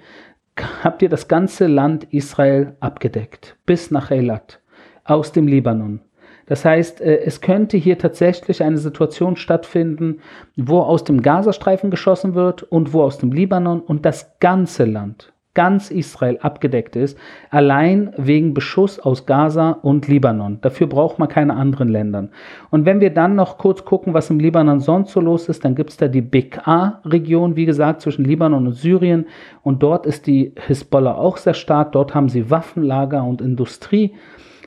habt 0.83 1.01
ihr 1.01 1.09
das 1.09 1.27
ganze 1.27 1.65
Land 1.67 2.05
Israel 2.13 2.75
abgedeckt, 2.79 3.57
bis 3.65 3.89
nach 3.89 4.11
Eilat, 4.11 4.61
aus 5.03 5.31
dem 5.31 5.47
Libanon. 5.47 6.01
Das 6.45 6.63
heißt, 6.63 7.01
äh, 7.01 7.21
es 7.21 7.41
könnte 7.41 7.77
hier 7.77 7.97
tatsächlich 7.97 8.61
eine 8.61 8.77
Situation 8.77 9.35
stattfinden, 9.35 10.19
wo 10.55 10.79
aus 10.81 11.03
dem 11.03 11.23
Gazastreifen 11.23 11.89
geschossen 11.89 12.35
wird 12.35 12.61
und 12.61 12.93
wo 12.93 13.01
aus 13.01 13.17
dem 13.17 13.31
Libanon 13.31 13.81
und 13.81 14.05
das 14.05 14.37
ganze 14.39 14.85
Land 14.85 15.33
ganz 15.55 15.89
Israel 15.89 16.37
abgedeckt 16.41 16.95
ist, 16.95 17.17
allein 17.49 18.13
wegen 18.17 18.53
Beschuss 18.53 18.99
aus 18.99 19.25
Gaza 19.25 19.71
und 19.71 20.07
Libanon. 20.07 20.59
Dafür 20.61 20.87
braucht 20.87 21.17
man 21.17 21.27
keine 21.27 21.55
anderen 21.55 21.89
Länder. 21.89 22.29
Und 22.69 22.85
wenn 22.85 23.01
wir 23.01 23.09
dann 23.09 23.35
noch 23.35 23.57
kurz 23.57 23.83
gucken, 23.83 24.13
was 24.13 24.29
im 24.29 24.39
Libanon 24.39 24.79
sonst 24.79 25.13
so 25.13 25.19
los 25.19 25.49
ist, 25.49 25.65
dann 25.65 25.73
gibt 25.73 25.89
es 25.89 25.97
da 25.97 26.07
die 26.07 26.21
BK-Region, 26.21 27.55
wie 27.55 27.65
gesagt, 27.65 28.01
zwischen 28.01 28.25
Libanon 28.25 28.67
und 28.67 28.73
Syrien. 28.73 29.25
Und 29.63 29.81
dort 29.81 30.05
ist 30.05 30.27
die 30.27 30.53
Hisbollah 30.67 31.15
auch 31.15 31.37
sehr 31.37 31.55
stark. 31.55 31.93
Dort 31.93 32.13
haben 32.13 32.29
sie 32.29 32.51
Waffenlager 32.51 33.23
und 33.23 33.41
Industrie 33.41 34.13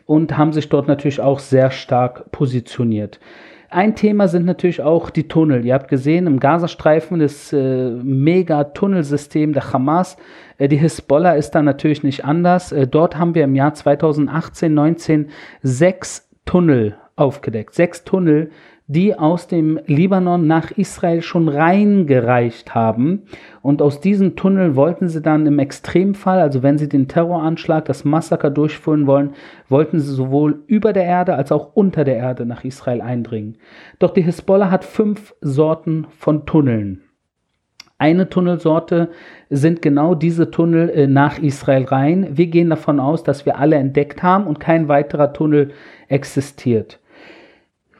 und 0.06 0.36
haben 0.38 0.52
sich 0.52 0.68
dort 0.68 0.88
natürlich 0.88 1.20
auch 1.20 1.38
sehr 1.38 1.70
stark 1.70 2.32
positioniert. 2.32 3.20
Ein 3.70 3.94
Thema 3.94 4.28
sind 4.28 4.46
natürlich 4.46 4.80
auch 4.80 5.10
die 5.10 5.28
Tunnel. 5.28 5.66
Ihr 5.66 5.74
habt 5.74 5.88
gesehen, 5.88 6.26
im 6.26 6.40
Gazastreifen 6.40 7.18
das 7.18 7.52
äh, 7.52 7.90
Mega-Tunnelsystem 7.90 9.52
der 9.52 9.70
Hamas. 9.74 10.16
Äh, 10.58 10.68
die 10.68 10.76
Hisbollah 10.76 11.32
ist 11.32 11.52
da 11.52 11.62
natürlich 11.62 12.02
nicht 12.02 12.24
anders. 12.24 12.72
Äh, 12.72 12.86
dort 12.86 13.16
haben 13.16 13.34
wir 13.34 13.44
im 13.44 13.54
Jahr 13.54 13.72
2018, 13.72 14.74
19 14.74 15.28
sechs 15.62 16.28
Tunnel 16.44 16.96
aufgedeckt. 17.16 17.74
Sechs 17.74 18.04
Tunnel, 18.04 18.50
die 18.86 19.14
aus 19.14 19.48
dem 19.48 19.78
Libanon 19.86 20.46
nach 20.46 20.70
Israel 20.70 21.20
schon 21.20 21.48
reingereicht 21.48 22.74
haben. 22.74 23.24
Und 23.60 23.82
aus 23.82 24.00
diesen 24.00 24.34
Tunnel 24.34 24.76
wollten 24.76 25.08
sie 25.08 25.20
dann 25.20 25.46
im 25.46 25.58
Extremfall, 25.58 26.40
also 26.40 26.62
wenn 26.62 26.78
sie 26.78 26.88
den 26.88 27.06
Terroranschlag, 27.06 27.84
das 27.84 28.06
Massaker 28.06 28.48
durchführen 28.50 29.06
wollen, 29.06 29.34
wollten 29.68 30.00
sie 30.00 30.14
sowohl 30.14 30.62
über 30.66 30.94
der 30.94 31.04
Erde 31.04 31.34
als 31.34 31.52
auch 31.52 31.74
unter 31.74 32.04
der 32.04 32.16
Erde 32.16 32.46
nach 32.46 32.64
Israel 32.64 33.02
eindringen. 33.02 33.58
Doch 33.98 34.10
die 34.10 34.22
Hisbollah 34.22 34.70
hat 34.70 34.86
fünf 34.86 35.34
Sorten 35.42 36.06
von 36.16 36.46
Tunneln. 36.46 37.07
Eine 37.98 38.28
Tunnelsorte 38.28 39.10
sind 39.50 39.82
genau 39.82 40.14
diese 40.14 40.52
Tunnel 40.52 40.88
äh, 40.90 41.06
nach 41.08 41.38
Israel 41.38 41.84
rein. 41.84 42.28
Wir 42.30 42.46
gehen 42.46 42.70
davon 42.70 43.00
aus, 43.00 43.24
dass 43.24 43.44
wir 43.44 43.58
alle 43.58 43.76
entdeckt 43.76 44.22
haben 44.22 44.46
und 44.46 44.60
kein 44.60 44.86
weiterer 44.86 45.32
Tunnel 45.32 45.72
existiert. 46.06 47.00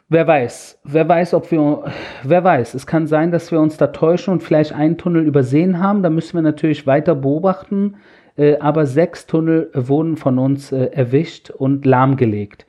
Wer 0.07 0.25
weiß, 0.25 0.79
wer 0.85 1.07
weiß, 1.07 1.33
ob 1.35 1.51
wir, 1.51 1.83
wer 2.23 2.43
weiß, 2.43 2.73
es 2.73 2.87
kann 2.87 3.05
sein, 3.07 3.31
dass 3.31 3.51
wir 3.51 3.59
uns 3.59 3.77
da 3.77 3.87
täuschen 3.87 4.33
und 4.33 4.41
vielleicht 4.41 4.73
einen 4.73 4.97
Tunnel 4.97 5.23
übersehen 5.23 5.79
haben. 5.79 6.01
Da 6.01 6.09
müssen 6.09 6.35
wir 6.35 6.41
natürlich 6.41 6.87
weiter 6.87 7.13
beobachten. 7.13 7.97
Äh, 8.37 8.57
aber 8.59 8.85
sechs 8.85 9.27
Tunnel 9.27 9.69
wurden 9.73 10.15
von 10.15 10.39
uns 10.39 10.71
äh, 10.71 10.85
erwischt 10.93 11.49
und 11.49 11.85
lahmgelegt. 11.85 12.65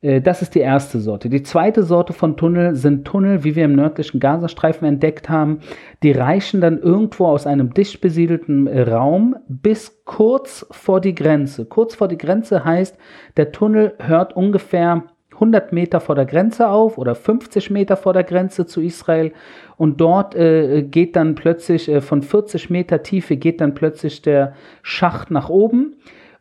Äh, 0.00 0.20
das 0.20 0.42
ist 0.42 0.54
die 0.54 0.60
erste 0.60 1.00
Sorte. 1.00 1.28
Die 1.28 1.42
zweite 1.42 1.82
Sorte 1.82 2.12
von 2.12 2.36
Tunnel 2.36 2.74
sind 2.74 3.04
Tunnel, 3.04 3.44
wie 3.44 3.56
wir 3.56 3.64
im 3.64 3.74
nördlichen 3.76 4.20
Gazastreifen 4.20 4.86
entdeckt 4.86 5.28
haben. 5.28 5.60
Die 6.02 6.12
reichen 6.12 6.60
dann 6.60 6.78
irgendwo 6.78 7.26
aus 7.26 7.46
einem 7.46 7.72
dicht 7.74 8.00
besiedelten 8.00 8.68
Raum 8.68 9.36
bis 9.48 10.02
kurz 10.04 10.66
vor 10.70 11.00
die 11.00 11.14
Grenze. 11.14 11.64
Kurz 11.64 11.94
vor 11.94 12.08
die 12.08 12.18
Grenze 12.18 12.64
heißt, 12.64 12.96
der 13.36 13.52
Tunnel 13.52 13.94
hört 13.98 14.36
ungefähr 14.36 15.04
100 15.36 15.72
Meter 15.72 16.00
vor 16.00 16.14
der 16.14 16.24
Grenze 16.24 16.68
auf 16.68 16.98
oder 16.98 17.14
50 17.14 17.70
Meter 17.70 17.96
vor 17.96 18.12
der 18.12 18.24
Grenze 18.24 18.66
zu 18.66 18.80
Israel 18.80 19.32
und 19.76 20.00
dort 20.00 20.34
äh, 20.34 20.82
geht 20.82 21.14
dann 21.14 21.34
plötzlich 21.34 21.88
äh, 21.88 22.00
von 22.00 22.22
40 22.22 22.70
Meter 22.70 23.02
Tiefe 23.02 23.36
geht 23.36 23.60
dann 23.60 23.74
plötzlich 23.74 24.22
der 24.22 24.54
Schacht 24.82 25.30
nach 25.30 25.50
oben 25.50 25.96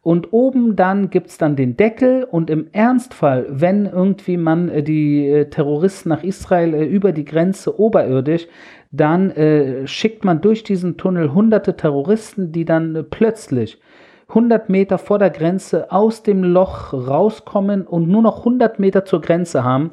und 0.06 0.34
oben 0.34 0.76
dann 0.76 1.10
gibt 1.10 1.30
es 1.30 1.40
dann 1.40 1.56
den 1.56 1.78
Deckel 1.78 2.26
und 2.26 2.52
im 2.52 2.68
Ernstfall, 2.74 3.48
wenn 3.50 3.88
irgendwie 3.88 4.38
man 4.38 4.70
äh, 4.70 4.84
die 4.84 5.28
äh, 5.28 5.50
Terroristen 5.50 6.10
nach 6.10 6.22
Israel 6.22 6.76
äh, 6.76 6.86
über 6.86 7.12
die 7.12 7.26
Grenze 7.26 7.80
oberirdisch, 7.80 8.46
dann 8.92 9.32
äh, 9.32 9.88
schickt 9.88 10.24
man 10.24 10.42
durch 10.42 10.62
diesen 10.62 10.98
Tunnel 10.98 11.34
hunderte 11.34 11.76
Terroristen, 11.76 12.52
die 12.52 12.66
dann 12.66 13.08
plötzlich 13.10 13.80
100 14.28 14.70
Meter 14.70 14.98
vor 14.98 15.20
der 15.20 15.30
Grenze 15.30 15.92
aus 15.92 16.24
dem 16.24 16.44
Loch 16.44 16.94
rauskommen 16.94 17.86
und 17.86 18.10
nur 18.10 18.24
noch 18.24 18.40
100 18.40 18.80
Meter 18.80 19.06
zur 19.06 19.22
Grenze 19.22 19.64
haben 19.64 19.92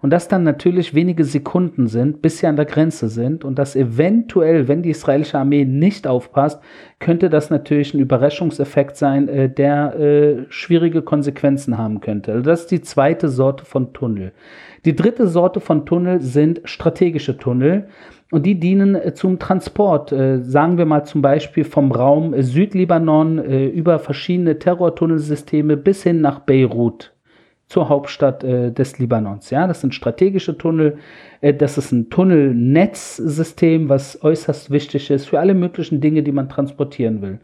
und 0.00 0.10
das 0.10 0.26
dann 0.26 0.42
natürlich 0.42 0.94
wenige 0.94 1.24
Sekunden 1.24 1.86
sind, 1.86 2.22
bis 2.22 2.38
sie 2.38 2.46
an 2.46 2.56
der 2.56 2.64
Grenze 2.64 3.08
sind 3.08 3.44
und 3.44 3.58
das 3.58 3.76
eventuell, 3.76 4.68
wenn 4.68 4.82
die 4.82 4.90
israelische 4.90 5.38
Armee 5.38 5.66
nicht 5.66 6.06
aufpasst, 6.06 6.60
könnte 6.98 7.28
das 7.28 7.50
natürlich 7.50 7.92
ein 7.92 8.00
Überraschungseffekt 8.00 8.96
sein, 8.96 9.28
äh, 9.28 9.50
der 9.50 9.98
äh, 9.98 10.44
schwierige 10.48 11.02
Konsequenzen 11.02 11.76
haben 11.76 12.00
könnte. 12.00 12.32
Also 12.32 12.44
das 12.44 12.60
ist 12.62 12.70
die 12.70 12.80
zweite 12.80 13.28
Sorte 13.28 13.66
von 13.66 13.92
Tunnel. 13.92 14.32
Die 14.86 14.96
dritte 14.96 15.28
Sorte 15.28 15.60
von 15.60 15.84
Tunnel 15.84 16.20
sind 16.20 16.62
strategische 16.64 17.36
Tunnel. 17.36 17.88
Und 18.34 18.46
die 18.46 18.58
dienen 18.58 18.96
äh, 18.96 19.14
zum 19.14 19.38
Transport, 19.38 20.10
äh, 20.10 20.42
sagen 20.42 20.76
wir 20.76 20.86
mal 20.86 21.04
zum 21.04 21.22
Beispiel 21.22 21.62
vom 21.62 21.92
Raum 21.92 22.34
Südlibanon 22.36 23.38
äh, 23.38 23.66
über 23.66 24.00
verschiedene 24.00 24.58
Terrortunnelsysteme 24.58 25.76
bis 25.76 26.02
hin 26.02 26.20
nach 26.20 26.40
Beirut 26.40 27.14
zur 27.68 27.88
Hauptstadt 27.88 28.42
äh, 28.42 28.72
des 28.72 28.98
Libanons. 28.98 29.50
Ja, 29.50 29.68
das 29.68 29.82
sind 29.82 29.94
strategische 29.94 30.58
Tunnel. 30.58 30.98
Äh, 31.42 31.54
das 31.54 31.78
ist 31.78 31.92
ein 31.92 32.10
Tunnelnetzsystem, 32.10 33.88
was 33.88 34.20
äußerst 34.24 34.72
wichtig 34.72 35.12
ist 35.12 35.26
für 35.26 35.38
alle 35.38 35.54
möglichen 35.54 36.00
Dinge, 36.00 36.24
die 36.24 36.32
man 36.32 36.48
transportieren 36.48 37.22
will. 37.22 37.38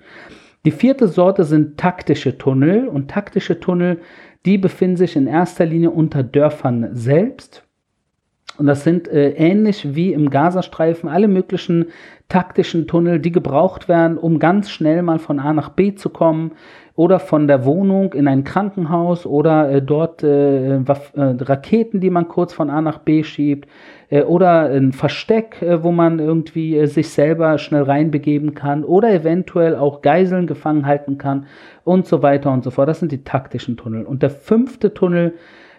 Die 0.64 0.72
vierte 0.72 1.06
Sorte 1.06 1.44
sind 1.44 1.78
taktische 1.78 2.36
Tunnel 2.36 2.88
und 2.88 3.08
taktische 3.08 3.60
Tunnel, 3.60 4.00
die 4.44 4.58
befinden 4.58 4.96
sich 4.96 5.14
in 5.14 5.28
erster 5.28 5.66
Linie 5.66 5.90
unter 5.90 6.24
Dörfern 6.24 6.88
selbst 6.96 7.62
und 8.60 8.66
das 8.66 8.84
sind 8.84 9.08
äh, 9.08 9.30
ähnlich 9.30 9.94
wie 9.94 10.12
im 10.12 10.28
Gazastreifen 10.28 11.08
alle 11.08 11.28
möglichen 11.28 11.86
taktischen 12.28 12.86
Tunnel, 12.86 13.18
die 13.18 13.32
gebraucht 13.32 13.88
werden, 13.88 14.18
um 14.18 14.38
ganz 14.38 14.70
schnell 14.70 15.00
mal 15.00 15.18
von 15.18 15.40
A 15.40 15.54
nach 15.54 15.70
B 15.70 15.94
zu 15.94 16.10
kommen 16.10 16.52
oder 16.94 17.20
von 17.20 17.46
der 17.46 17.64
Wohnung 17.64 18.12
in 18.12 18.28
ein 18.28 18.44
Krankenhaus 18.44 19.24
oder 19.24 19.70
äh, 19.70 19.80
dort 19.80 20.22
äh, 20.22 20.76
äh 20.76 20.82
Raketen, 21.14 22.00
die 22.00 22.10
man 22.10 22.28
kurz 22.28 22.52
von 22.52 22.68
A 22.68 22.82
nach 22.82 22.98
B 22.98 23.22
schiebt 23.22 23.66
äh, 24.10 24.24
oder 24.24 24.64
ein 24.64 24.92
Versteck, 24.92 25.62
äh, 25.62 25.82
wo 25.82 25.90
man 25.90 26.18
irgendwie 26.18 26.86
sich 26.86 27.08
selber 27.08 27.56
schnell 27.56 27.84
reinbegeben 27.84 28.52
kann 28.52 28.84
oder 28.84 29.10
eventuell 29.10 29.74
auch 29.74 30.02
Geiseln 30.02 30.46
gefangen 30.46 30.84
halten 30.84 31.16
kann 31.16 31.46
und 31.84 32.06
so 32.06 32.22
weiter 32.22 32.52
und 32.52 32.62
so 32.62 32.70
fort. 32.70 32.90
Das 32.90 33.00
sind 33.00 33.10
die 33.10 33.24
taktischen 33.24 33.78
Tunnel. 33.78 34.04
Und 34.04 34.22
der 34.22 34.28
fünfte 34.28 34.92
Tunnel 34.92 35.32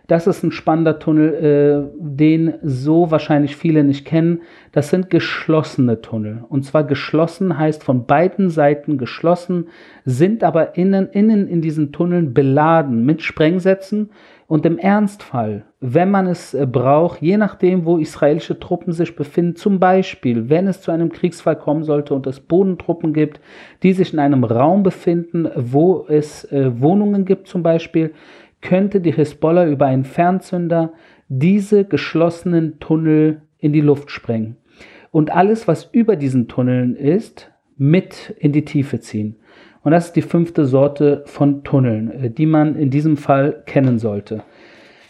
das 0.07 0.27
ist 0.27 0.43
ein 0.43 0.51
spannender 0.51 0.99
Tunnel, 0.99 1.33
äh, 1.33 1.97
den 1.97 2.55
so 2.63 3.11
wahrscheinlich 3.11 3.55
viele 3.55 3.83
nicht 3.83 4.05
kennen. 4.05 4.41
Das 4.71 4.89
sind 4.89 5.09
geschlossene 5.09 6.01
Tunnel. 6.01 6.43
Und 6.49 6.63
zwar 6.63 6.83
geschlossen 6.83 7.57
heißt 7.57 7.83
von 7.83 8.05
beiden 8.05 8.49
Seiten 8.49 8.97
geschlossen, 8.97 9.67
sind 10.03 10.43
aber 10.43 10.75
innen, 10.75 11.09
innen 11.11 11.47
in 11.47 11.61
diesen 11.61 11.91
Tunneln 11.91 12.33
beladen 12.33 13.05
mit 13.05 13.21
Sprengsätzen. 13.21 14.09
Und 14.47 14.65
im 14.65 14.77
Ernstfall, 14.77 15.63
wenn 15.79 16.11
man 16.11 16.27
es 16.27 16.53
äh, 16.53 16.67
braucht, 16.69 17.21
je 17.21 17.37
nachdem, 17.37 17.85
wo 17.85 17.97
israelische 17.97 18.59
Truppen 18.59 18.91
sich 18.91 19.15
befinden, 19.15 19.55
zum 19.55 19.79
Beispiel, 19.79 20.49
wenn 20.49 20.67
es 20.67 20.81
zu 20.81 20.91
einem 20.91 21.09
Kriegsfall 21.09 21.55
kommen 21.55 21.85
sollte 21.85 22.13
und 22.13 22.27
es 22.27 22.41
Bodentruppen 22.41 23.13
gibt, 23.13 23.39
die 23.81 23.93
sich 23.93 24.11
in 24.11 24.19
einem 24.19 24.43
Raum 24.43 24.83
befinden, 24.83 25.49
wo 25.55 26.05
es 26.09 26.43
äh, 26.51 26.81
Wohnungen 26.81 27.23
gibt 27.23 27.47
zum 27.47 27.63
Beispiel, 27.63 28.11
könnte 28.61 29.01
die 29.01 29.13
Hisbollah 29.13 29.67
über 29.67 29.87
einen 29.87 30.05
Fernzünder 30.05 30.93
diese 31.27 31.85
geschlossenen 31.85 32.79
Tunnel 32.79 33.41
in 33.57 33.73
die 33.73 33.81
Luft 33.81 34.11
sprengen 34.11 34.57
und 35.11 35.31
alles, 35.31 35.67
was 35.67 35.89
über 35.91 36.15
diesen 36.15 36.47
Tunneln 36.47 36.95
ist, 36.95 37.51
mit 37.77 38.35
in 38.39 38.51
die 38.51 38.65
Tiefe 38.65 38.99
ziehen. 38.99 39.35
Und 39.83 39.91
das 39.91 40.07
ist 40.07 40.15
die 40.15 40.21
fünfte 40.21 40.65
Sorte 40.65 41.23
von 41.25 41.63
Tunneln, 41.63 42.11
äh, 42.11 42.29
die 42.29 42.45
man 42.45 42.75
in 42.75 42.89
diesem 42.89 43.17
Fall 43.17 43.63
kennen 43.65 43.99
sollte. 43.99 44.43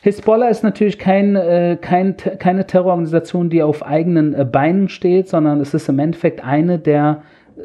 Hisbollah 0.01 0.47
ist 0.47 0.63
natürlich 0.63 0.97
kein, 0.97 1.35
äh, 1.35 1.77
kein, 1.79 2.17
keine 2.17 2.65
Terrororganisation, 2.65 3.49
die 3.49 3.61
auf 3.61 3.85
eigenen 3.85 4.33
äh, 4.33 4.45
Beinen 4.45 4.89
steht, 4.89 5.27
sondern 5.27 5.59
es 5.59 5.73
ist 5.73 5.89
im 5.89 5.99
Endeffekt 5.99 6.43
eine 6.43 6.79
der 6.79 7.23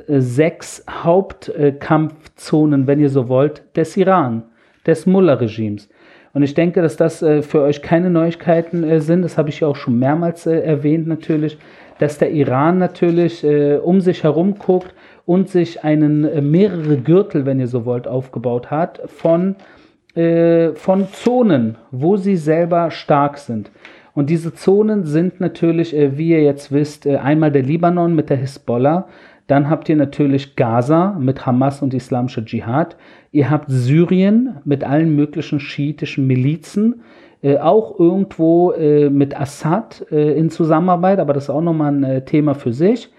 sechs 0.09 0.85
Hauptkampfzonen, 0.91 2.87
wenn 2.87 3.01
ihr 3.01 3.09
so 3.09 3.29
wollt, 3.29 3.63
des 3.77 3.97
Iran 3.97 4.43
des 4.87 5.07
Mullah-Regimes. 5.07 5.89
Und 6.37 6.43
ich 6.43 6.53
denke, 6.53 6.83
dass 6.83 6.99
das 6.99 7.23
äh, 7.23 7.41
für 7.41 7.63
euch 7.63 7.81
keine 7.81 8.11
Neuigkeiten 8.11 8.85
äh, 8.85 9.01
sind. 9.01 9.23
Das 9.23 9.39
habe 9.39 9.49
ich 9.49 9.61
ja 9.61 9.69
auch 9.69 9.77
schon 9.77 9.99
mehrmals 9.99 10.47
äh, 10.47 10.59
erwähnt 10.59 11.07
natürlich, 11.07 11.57
dass 11.99 12.19
der 12.19 12.31
Iran 12.31 12.77
natürlich 12.77 13.43
äh, 13.43 13.77
um 13.77 14.03
sich 14.03 14.23
herum 14.23 14.59
guckt 14.59 14.95
und 15.25 15.49
sich 15.49 15.83
einen 15.83 16.25
äh, 16.25 16.43
mehrere 16.43 16.99
Gürtel, 16.99 17.47
wenn 17.47 17.59
ihr 17.59 17.69
so 17.69 17.87
wollt, 17.87 18.07
aufgebaut 18.07 18.71
hat 18.71 19.01
von, 19.07 19.57
äh, 20.15 20.73
von 20.75 21.09
Zonen, 21.09 21.77
wo 21.91 22.19
sie 22.19 22.37
selber 22.37 22.91
stark 22.91 23.39
sind. 23.39 23.71
Und 24.13 24.29
diese 24.29 24.53
Zonen 24.53 25.05
sind 25.05 25.41
natürlich, 25.41 25.95
wie 25.95 26.31
ihr 26.31 26.43
jetzt 26.43 26.73
wisst, 26.73 27.07
einmal 27.07 27.53
der 27.53 27.63
Libanon 27.63 28.15
mit 28.15 28.31
der 28.31 28.39
Hisbollah, 28.39 29.09
dann 29.47 29.71
habt 29.71 29.89
ihr 29.89 29.97
natürlich 29.97 30.57
Gaza 30.57 31.17
mit 31.21 31.47
Hamas 31.47 31.83
und 31.83 31.95
islamischer 31.95 32.45
Dschihad. 32.45 32.97
Ihr 33.31 33.49
habt 33.51 33.67
Syrien 33.69 34.57
mit 34.65 34.83
allen 34.83 35.15
möglichen 35.15 35.61
schiitischen 35.61 36.27
Milizen. 36.27 37.03
Äh, 37.43 37.59
auch 37.59 37.99
irgendwo 38.01 38.73
äh, 38.73 39.09
mit 39.11 39.39
Assad 39.39 40.07
äh, 40.11 40.37
in 40.37 40.51
Zusammenarbeit, 40.51 41.21
aber 41.21 41.33
das 41.33 41.45
ist 41.45 41.51
auch 41.51 41.61
nochmal 41.61 41.93
ein 41.93 42.05
äh, 42.05 42.25
Thema 42.25 42.55
für 42.55 42.73
sich. 42.73 43.11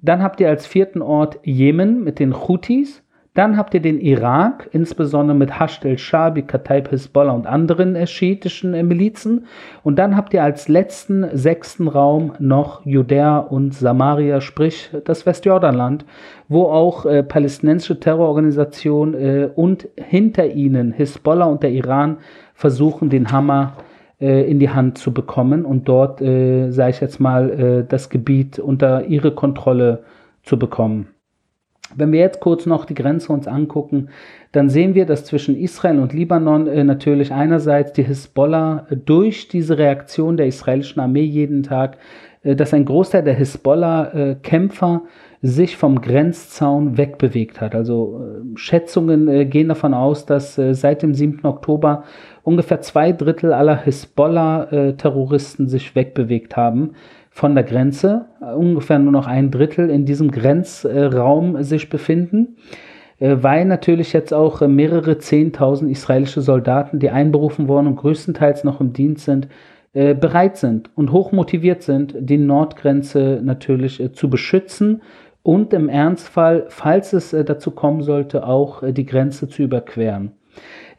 Dann 0.00 0.22
habt 0.22 0.40
ihr 0.40 0.48
als 0.48 0.66
vierten 0.66 1.00
Ort 1.00 1.38
Jemen 1.44 2.02
mit 2.02 2.18
den 2.18 2.34
Houthis. 2.34 3.02
Dann 3.34 3.56
habt 3.56 3.72
ihr 3.72 3.80
den 3.80 3.98
Irak, 3.98 4.68
insbesondere 4.72 5.34
mit 5.34 5.58
Hashd 5.58 5.86
el-Shabi, 5.86 6.42
Kataib 6.42 6.92
Hezbollah 6.92 7.32
und 7.32 7.46
anderen 7.46 7.96
äh, 7.96 8.06
schiitischen 8.06 8.74
äh, 8.74 8.82
Milizen. 8.82 9.46
Und 9.82 9.98
dann 9.98 10.18
habt 10.18 10.34
ihr 10.34 10.44
als 10.44 10.68
letzten, 10.68 11.26
sechsten 11.32 11.88
Raum 11.88 12.34
noch 12.38 12.84
Judäa 12.84 13.38
und 13.38 13.72
Samaria, 13.72 14.42
sprich 14.42 14.90
das 15.06 15.24
Westjordanland, 15.24 16.04
wo 16.48 16.64
auch 16.64 17.06
äh, 17.06 17.22
palästinensische 17.22 17.98
Terrororganisationen 17.98 19.14
äh, 19.14 19.48
und 19.54 19.88
hinter 19.96 20.48
ihnen 20.48 20.92
Hezbollah 20.92 21.46
und 21.46 21.62
der 21.62 21.70
Iran 21.70 22.18
versuchen, 22.52 23.08
den 23.08 23.32
Hammer 23.32 23.78
äh, 24.20 24.42
in 24.42 24.58
die 24.58 24.68
Hand 24.68 24.98
zu 24.98 25.10
bekommen 25.14 25.64
und 25.64 25.88
dort, 25.88 26.20
äh, 26.20 26.70
sage 26.70 26.90
ich 26.90 27.00
jetzt 27.00 27.18
mal, 27.18 27.86
das 27.88 28.10
Gebiet 28.10 28.58
unter 28.58 29.06
ihre 29.06 29.34
Kontrolle 29.34 30.02
zu 30.42 30.58
bekommen. 30.58 31.08
Wenn 31.96 32.12
wir 32.12 32.20
jetzt 32.20 32.40
kurz 32.40 32.66
noch 32.66 32.84
die 32.84 32.94
Grenze 32.94 33.32
uns 33.32 33.46
angucken, 33.46 34.08
dann 34.52 34.68
sehen 34.68 34.94
wir, 34.94 35.06
dass 35.06 35.24
zwischen 35.24 35.56
Israel 35.56 35.98
und 35.98 36.12
Libanon 36.12 36.66
äh, 36.66 36.84
natürlich 36.84 37.32
einerseits 37.32 37.92
die 37.92 38.02
Hisbollah 38.02 38.86
äh, 38.90 38.96
durch 38.96 39.48
diese 39.48 39.78
Reaktion 39.78 40.36
der 40.36 40.46
israelischen 40.46 41.00
Armee 41.00 41.24
jeden 41.24 41.62
Tag, 41.62 41.96
äh, 42.42 42.54
dass 42.54 42.74
ein 42.74 42.84
Großteil 42.84 43.24
der 43.24 43.34
Hisbollah-Kämpfer 43.34 45.02
sich 45.42 45.76
vom 45.76 46.00
Grenzzaun 46.00 46.96
wegbewegt 46.96 47.60
hat. 47.60 47.74
Also 47.74 48.20
äh, 48.20 48.56
Schätzungen 48.56 49.28
äh, 49.28 49.44
gehen 49.44 49.68
davon 49.68 49.92
aus, 49.92 50.24
dass 50.24 50.56
äh, 50.56 50.74
seit 50.74 51.02
dem 51.02 51.14
7. 51.14 51.44
Oktober 51.44 52.04
ungefähr 52.44 52.80
zwei 52.80 53.12
Drittel 53.12 53.52
aller 53.52 53.82
Hisbollah-Terroristen 53.82 55.68
sich 55.68 55.96
wegbewegt 55.96 56.56
haben 56.56 56.92
von 57.34 57.54
der 57.54 57.64
Grenze, 57.64 58.26
ungefähr 58.56 58.98
nur 58.98 59.10
noch 59.10 59.26
ein 59.26 59.50
Drittel 59.50 59.88
in 59.88 60.04
diesem 60.04 60.30
Grenzraum 60.30 61.62
sich 61.62 61.88
befinden, 61.88 62.56
weil 63.18 63.64
natürlich 63.64 64.12
jetzt 64.12 64.34
auch 64.34 64.60
mehrere 64.60 65.16
Zehntausend 65.18 65.90
israelische 65.90 66.42
Soldaten, 66.42 66.98
die 66.98 67.10
einberufen 67.10 67.68
wurden 67.68 67.86
und 67.86 67.96
größtenteils 67.96 68.64
noch 68.64 68.80
im 68.80 68.92
Dienst 68.92 69.24
sind, 69.24 69.48
bereit 69.94 70.58
sind 70.58 70.90
und 70.94 71.10
hoch 71.10 71.32
motiviert 71.32 71.82
sind, 71.82 72.14
die 72.18 72.38
Nordgrenze 72.38 73.40
natürlich 73.42 74.02
zu 74.12 74.28
beschützen 74.28 75.02
und 75.42 75.72
im 75.72 75.88
Ernstfall, 75.88 76.66
falls 76.68 77.14
es 77.14 77.30
dazu 77.30 77.70
kommen 77.70 78.02
sollte, 78.02 78.46
auch 78.46 78.82
die 78.86 79.06
Grenze 79.06 79.48
zu 79.48 79.62
überqueren. 79.62 80.32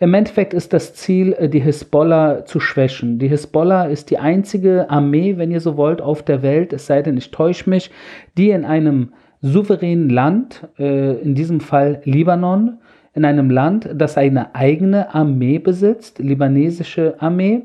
Im 0.04 0.14
Endeffekt 0.14 0.54
ist 0.54 0.74
das 0.74 0.94
Ziel, 0.96 1.32
äh, 1.32 1.48
die 1.48 1.62
Hisbollah 1.62 2.44
zu 2.44 2.60
schwächen. 2.60 3.20
Die 3.20 3.30
Hisbollah 3.30 3.86
ist 3.86 4.10
die 4.10 4.18
einzige 4.18 4.90
Armee, 4.90 5.38
wenn 5.38 5.50
ihr 5.50 5.62
so 5.62 5.78
wollt, 5.78 6.02
auf 6.02 6.24
der 6.24 6.42
Welt, 6.42 6.74
es 6.74 6.88
sei 6.88 7.02
denn, 7.02 7.16
ich 7.16 7.32
täusche 7.32 7.70
mich, 7.70 7.90
die 8.38 8.50
in 8.50 8.66
einem 8.66 9.14
souveränen 9.40 10.10
Land, 10.10 10.68
äh, 10.78 11.22
in 11.22 11.36
diesem 11.36 11.62
Fall 11.62 12.02
Libanon, 12.04 12.80
in 13.14 13.24
einem 13.24 13.50
Land, 13.50 13.92
das 13.96 14.18
eine 14.18 14.54
eigene 14.54 15.16
Armee 15.16 15.58
besitzt, 15.58 16.20
libanesische 16.20 17.16
Armee, 17.20 17.62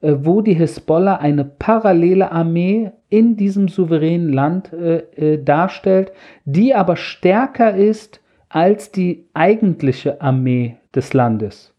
äh, 0.00 0.14
wo 0.22 0.40
die 0.40 0.54
Hisbollah 0.54 1.16
eine 1.16 1.44
parallele 1.44 2.32
Armee 2.32 2.90
in 3.10 3.36
diesem 3.36 3.68
souveränen 3.68 4.32
Land 4.32 4.70
darstellt, 5.44 6.10
die 6.44 6.74
aber 6.74 6.96
stärker 6.96 7.76
ist 7.76 8.20
als 8.48 8.90
die 8.90 9.26
eigentliche 9.32 10.20
Armee 10.20 10.76
des 10.96 11.12
Landes. 11.14 11.72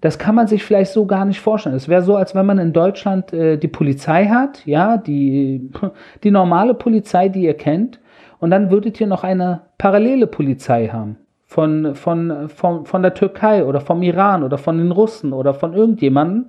Das 0.00 0.18
kann 0.18 0.34
man 0.34 0.46
sich 0.46 0.64
vielleicht 0.64 0.92
so 0.92 1.06
gar 1.06 1.24
nicht 1.24 1.40
vorstellen. 1.40 1.76
Es 1.76 1.88
wäre 1.88 2.02
so, 2.02 2.16
als 2.16 2.34
wenn 2.34 2.46
man 2.46 2.58
in 2.58 2.72
Deutschland 2.72 3.32
äh, 3.32 3.58
die 3.58 3.68
Polizei 3.68 4.26
hat, 4.26 4.64
ja, 4.66 4.96
die, 4.96 5.70
die 6.24 6.30
normale 6.30 6.74
Polizei, 6.74 7.28
die 7.28 7.42
ihr 7.42 7.54
kennt, 7.54 8.00
und 8.38 8.50
dann 8.50 8.70
würdet 8.70 9.00
ihr 9.00 9.06
noch 9.06 9.22
eine 9.22 9.62
parallele 9.76 10.26
Polizei 10.26 10.88
haben. 10.88 11.16
Von, 11.46 11.94
von, 11.94 12.48
von, 12.48 12.86
von 12.86 13.02
der 13.02 13.12
Türkei 13.12 13.64
oder 13.64 13.80
vom 13.80 14.02
Iran 14.02 14.44
oder 14.44 14.56
von 14.56 14.78
den 14.78 14.92
Russen 14.92 15.32
oder 15.32 15.52
von 15.52 15.74
irgendjemandem. 15.74 16.46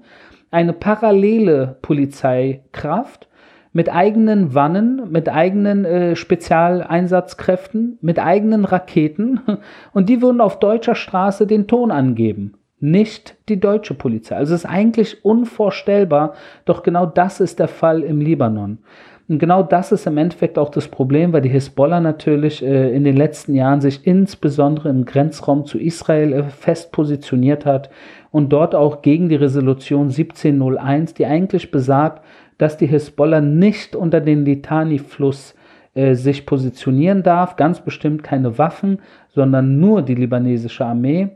Eine 0.51 0.73
parallele 0.73 1.77
Polizeikraft 1.81 3.27
mit 3.73 3.91
eigenen 3.91 4.53
Wannen, 4.53 5.11
mit 5.11 5.29
eigenen 5.29 5.85
äh, 5.85 6.15
Spezialeinsatzkräften, 6.15 7.97
mit 8.01 8.19
eigenen 8.19 8.65
Raketen 8.65 9.39
und 9.93 10.09
die 10.09 10.21
würden 10.21 10.41
auf 10.41 10.59
deutscher 10.59 10.95
Straße 10.95 11.47
den 11.47 11.67
Ton 11.67 11.91
angeben. 11.91 12.53
Nicht 12.79 13.35
die 13.47 13.59
deutsche 13.59 13.93
Polizei. 13.93 14.35
Also 14.35 14.55
es 14.55 14.63
ist 14.63 14.69
eigentlich 14.69 15.23
unvorstellbar, 15.23 16.33
doch 16.65 16.81
genau 16.81 17.05
das 17.05 17.39
ist 17.39 17.59
der 17.59 17.67
Fall 17.67 18.01
im 18.01 18.19
Libanon. 18.19 18.79
Und 19.31 19.39
genau 19.39 19.63
das 19.63 19.93
ist 19.93 20.07
im 20.07 20.17
Endeffekt 20.17 20.57
auch 20.57 20.69
das 20.69 20.89
Problem, 20.89 21.31
weil 21.31 21.41
die 21.41 21.47
Hisbollah 21.47 22.01
natürlich 22.01 22.61
äh, 22.61 22.93
in 22.93 23.05
den 23.05 23.15
letzten 23.15 23.55
Jahren 23.55 23.79
sich 23.79 24.05
insbesondere 24.05 24.89
im 24.89 25.05
Grenzraum 25.05 25.65
zu 25.65 25.79
Israel 25.79 26.33
äh, 26.33 26.43
fest 26.49 26.91
positioniert 26.91 27.65
hat 27.65 27.89
und 28.31 28.49
dort 28.49 28.75
auch 28.75 29.01
gegen 29.01 29.29
die 29.29 29.35
Resolution 29.35 30.09
1701, 30.09 31.13
die 31.13 31.25
eigentlich 31.25 31.71
besagt, 31.71 32.23
dass 32.61 32.77
die 32.77 32.85
Hisbollah 32.85 33.41
nicht 33.41 33.95
unter 33.95 34.21
den 34.21 34.45
Litani-Fluss 34.45 35.55
äh, 35.95 36.13
sich 36.13 36.45
positionieren 36.45 37.23
darf, 37.23 37.55
ganz 37.55 37.79
bestimmt 37.79 38.21
keine 38.21 38.59
Waffen, 38.59 38.99
sondern 39.29 39.79
nur 39.79 40.03
die 40.03 40.13
libanesische 40.13 40.85
Armee, 40.85 41.29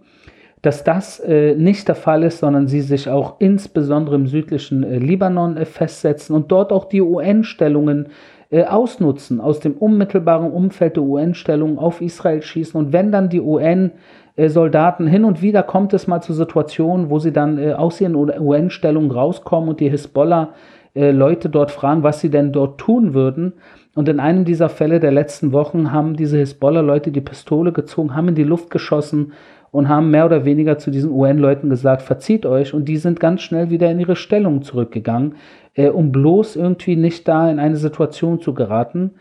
dass 0.62 0.84
das 0.84 1.20
äh, 1.20 1.56
nicht 1.56 1.88
der 1.88 1.96
Fall 1.96 2.22
ist, 2.22 2.38
sondern 2.38 2.68
sie 2.68 2.82
sich 2.82 3.10
auch 3.10 3.38
insbesondere 3.40 4.14
im 4.18 4.28
südlichen 4.28 4.84
äh, 4.84 5.00
Libanon 5.00 5.58
äh, 5.58 5.66
festsetzen 5.66 6.36
und 6.36 6.52
dort 6.52 6.72
auch 6.72 6.86
die 6.86 7.02
UN-Stellungen 7.02 8.10
äh, 8.52 8.66
ausnutzen, 8.66 9.42
aus 9.42 9.60
dem 9.60 9.74
unmittelbaren 9.74 10.52
Umfeld 10.52 10.96
der 10.96 11.04
UN-Stellungen 11.04 11.80
auf 11.80 12.02
Israel 12.02 12.44
schießen. 12.44 12.80
Und 12.80 12.94
wenn 12.94 13.12
dann 13.12 13.30
die 13.30 13.42
UN 13.42 13.94
äh, 14.36 14.48
Soldaten 14.48 15.08
hin 15.08 15.26
und 15.26 15.42
wieder 15.42 15.64
kommt 15.64 15.92
es 15.96 16.06
mal 16.06 16.22
zu 16.22 16.34
Situationen, 16.34 17.10
wo 17.10 17.18
sie 17.18 17.34
dann 17.34 17.74
aus 17.74 18.00
ihren 18.00 18.16
UN-Stellungen 18.16 19.10
rauskommen 19.10 19.70
und 19.70 19.80
die 19.80 19.90
Hisbollah 19.90 20.54
äh, 20.96 21.12
Leute 21.12 21.50
dort 21.50 21.72
fragen, 21.72 22.04
was 22.04 22.22
sie 22.22 22.30
denn 22.30 22.52
dort 22.52 22.80
tun 22.80 23.14
würden. 23.14 23.54
Und 23.94 24.10
in 24.10 24.20
einem 24.20 24.46
dieser 24.46 24.70
Fälle 24.70 25.00
der 25.00 25.12
letzten 25.12 25.52
Wochen 25.52 25.92
haben 25.92 26.16
diese 26.16 26.38
Hisbollah-Leute 26.38 27.12
die 27.12 27.22
Pistole 27.22 27.72
gezogen, 27.72 28.16
haben 28.16 28.30
in 28.30 28.36
die 28.36 28.44
Luft 28.44 28.70
geschossen 28.70 29.34
und 29.72 29.90
haben 29.90 30.10
mehr 30.10 30.26
oder 30.26 30.46
weniger 30.46 30.78
zu 30.78 30.90
diesen 30.90 31.12
UN-Leuten 31.12 31.70
gesagt, 31.70 32.02
verzieht 32.02 32.46
euch. 32.46 32.74
Und 32.74 32.86
die 32.86 32.98
sind 32.98 33.20
ganz 33.20 33.42
schnell 33.42 33.70
wieder 33.70 33.92
in 33.92 34.00
ihre 34.00 34.16
Stellung 34.16 34.62
zurückgegangen, 34.62 35.36
äh, 35.74 35.90
um 35.90 36.12
bloß 36.12 36.56
irgendwie 36.56 36.96
nicht 36.96 37.28
da 37.28 37.50
in 37.52 37.60
eine 37.60 37.76
Situation 37.76 38.40
zu 38.40 38.54
geraten, 38.54 39.12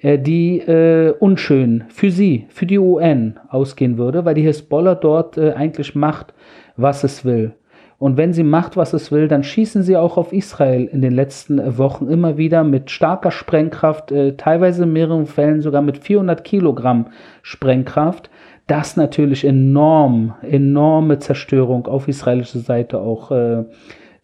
äh, 0.00 0.18
die 0.18 0.58
äh, 0.58 1.14
unschön 1.18 1.84
für 1.88 2.10
sie, 2.10 2.46
für 2.50 2.66
die 2.66 2.78
UN 2.78 3.40
ausgehen 3.48 3.96
würde, 3.96 4.26
weil 4.26 4.34
die 4.34 4.42
Hisbollah 4.42 4.94
dort 4.94 5.38
äh, 5.38 5.52
eigentlich 5.52 5.94
macht, 5.94 6.34
was 6.76 7.04
es 7.04 7.24
will. 7.24 7.54
Und 7.98 8.16
wenn 8.16 8.32
sie 8.32 8.42
macht, 8.42 8.76
was 8.76 8.92
es 8.92 9.12
will, 9.12 9.28
dann 9.28 9.42
schießen 9.42 9.82
sie 9.82 9.96
auch 9.96 10.16
auf 10.16 10.32
Israel 10.32 10.84
in 10.84 11.00
den 11.00 11.12
letzten 11.12 11.78
Wochen 11.78 12.08
immer 12.08 12.36
wieder 12.36 12.64
mit 12.64 12.90
starker 12.90 13.30
Sprengkraft, 13.30 14.12
äh, 14.12 14.36
teilweise 14.36 14.82
in 14.82 14.92
mehreren 14.92 15.26
Fällen 15.26 15.60
sogar 15.62 15.82
mit 15.82 15.98
400 15.98 16.44
Kilogramm 16.44 17.06
Sprengkraft. 17.42 18.30
Das 18.66 18.96
natürlich 18.96 19.44
enorm, 19.44 20.34
enorme 20.42 21.18
Zerstörung 21.18 21.86
auf 21.86 22.08
israelischer 22.08 22.60
Seite 22.60 22.98
auch 22.98 23.30
äh, 23.30 23.64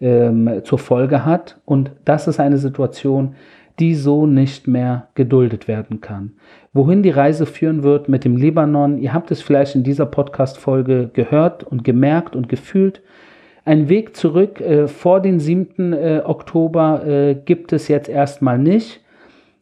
ähm, 0.01 0.63
zur 0.65 0.79
Folge 0.79 1.25
hat. 1.25 1.61
Und 1.65 1.93
das 2.05 2.27
ist 2.27 2.41
eine 2.41 2.59
Situation, 2.59 3.35
die 3.79 3.95
so 3.95 4.27
nicht 4.27 4.67
mehr 4.67 5.09
geduldet 5.15 5.69
werden 5.69 6.01
kann. 6.01 6.33
Wohin 6.73 7.03
die 7.03 7.11
Reise 7.11 7.47
führen 7.47 7.83
wird 7.83 8.09
mit 8.09 8.25
dem 8.25 8.37
Libanon, 8.37 8.99
ihr 8.99 9.13
habt 9.13 9.31
es 9.31 9.43
vielleicht 9.43 9.75
in 9.75 9.83
dieser 9.83 10.07
Podcast-Folge 10.07 11.11
gehört 11.13 11.65
und 11.65 11.83
gemerkt 11.83 12.37
und 12.37 12.49
gefühlt. 12.49 13.03
Ein 13.65 13.89
Weg 13.89 14.17
zurück 14.17 14.61
äh, 14.61 14.89
vor 14.89 15.21
den 15.21 15.39
7. 15.39 15.93
Äh, 15.93 16.23
Oktober 16.25 17.07
äh, 17.07 17.35
gibt 17.35 17.73
es 17.73 17.89
jetzt 17.89 18.09
erstmal 18.09 18.59
nicht. 18.59 19.01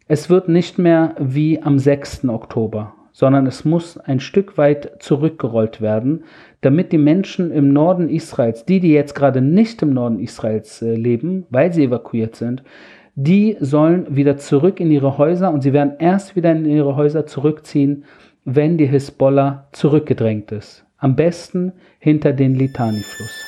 Es 0.07 0.31
wird 0.31 0.49
nicht 0.49 0.79
mehr 0.79 1.15
wie 1.19 1.61
am 1.61 1.79
6. 1.79 2.29
Oktober, 2.29 2.95
sondern 3.13 3.47
es 3.47 3.65
muss 3.65 3.99
ein 3.99 4.21
Stück 4.21 4.57
weit 4.57 5.03
zurückgerollt 5.03 5.81
werden, 5.81 6.25
damit 6.61 6.93
die 6.93 6.99
Menschen 6.99 7.51
im 7.51 7.73
Norden 7.73 8.09
Israels, 8.09 8.65
die, 8.65 8.81
die 8.81 8.93
jetzt 8.93 9.15
gerade 9.15 9.43
nicht 9.43 9.83
im 9.83 9.93
Norden 9.93 10.21
Israels 10.21 10.81
äh, 10.81 10.95
leben, 10.95 11.47
weil 11.51 11.73
sie 11.73 11.85
evakuiert 11.85 12.37
sind, 12.37 12.63
die 13.17 13.57
sollen 13.59 14.15
wieder 14.15 14.37
zurück 14.37 14.79
in 14.79 14.93
ihre 14.93 15.19
Häuser 15.19 15.53
und 15.53 15.63
sie 15.63 15.73
werden 15.73 15.95
erst 15.99 16.37
wieder 16.37 16.53
in 16.53 16.65
ihre 16.65 16.95
Häuser 16.95 17.27
zurückziehen, 17.27 18.05
wenn 18.45 18.79
die 18.79 18.87
Hisbollah 18.87 19.67
zurückgedrängt 19.73 20.53
ist. 20.53 20.87
Am 20.99 21.17
besten 21.17 21.73
hinter 21.99 22.33
den 22.33 22.55
Litani-Fluss. 22.55 23.48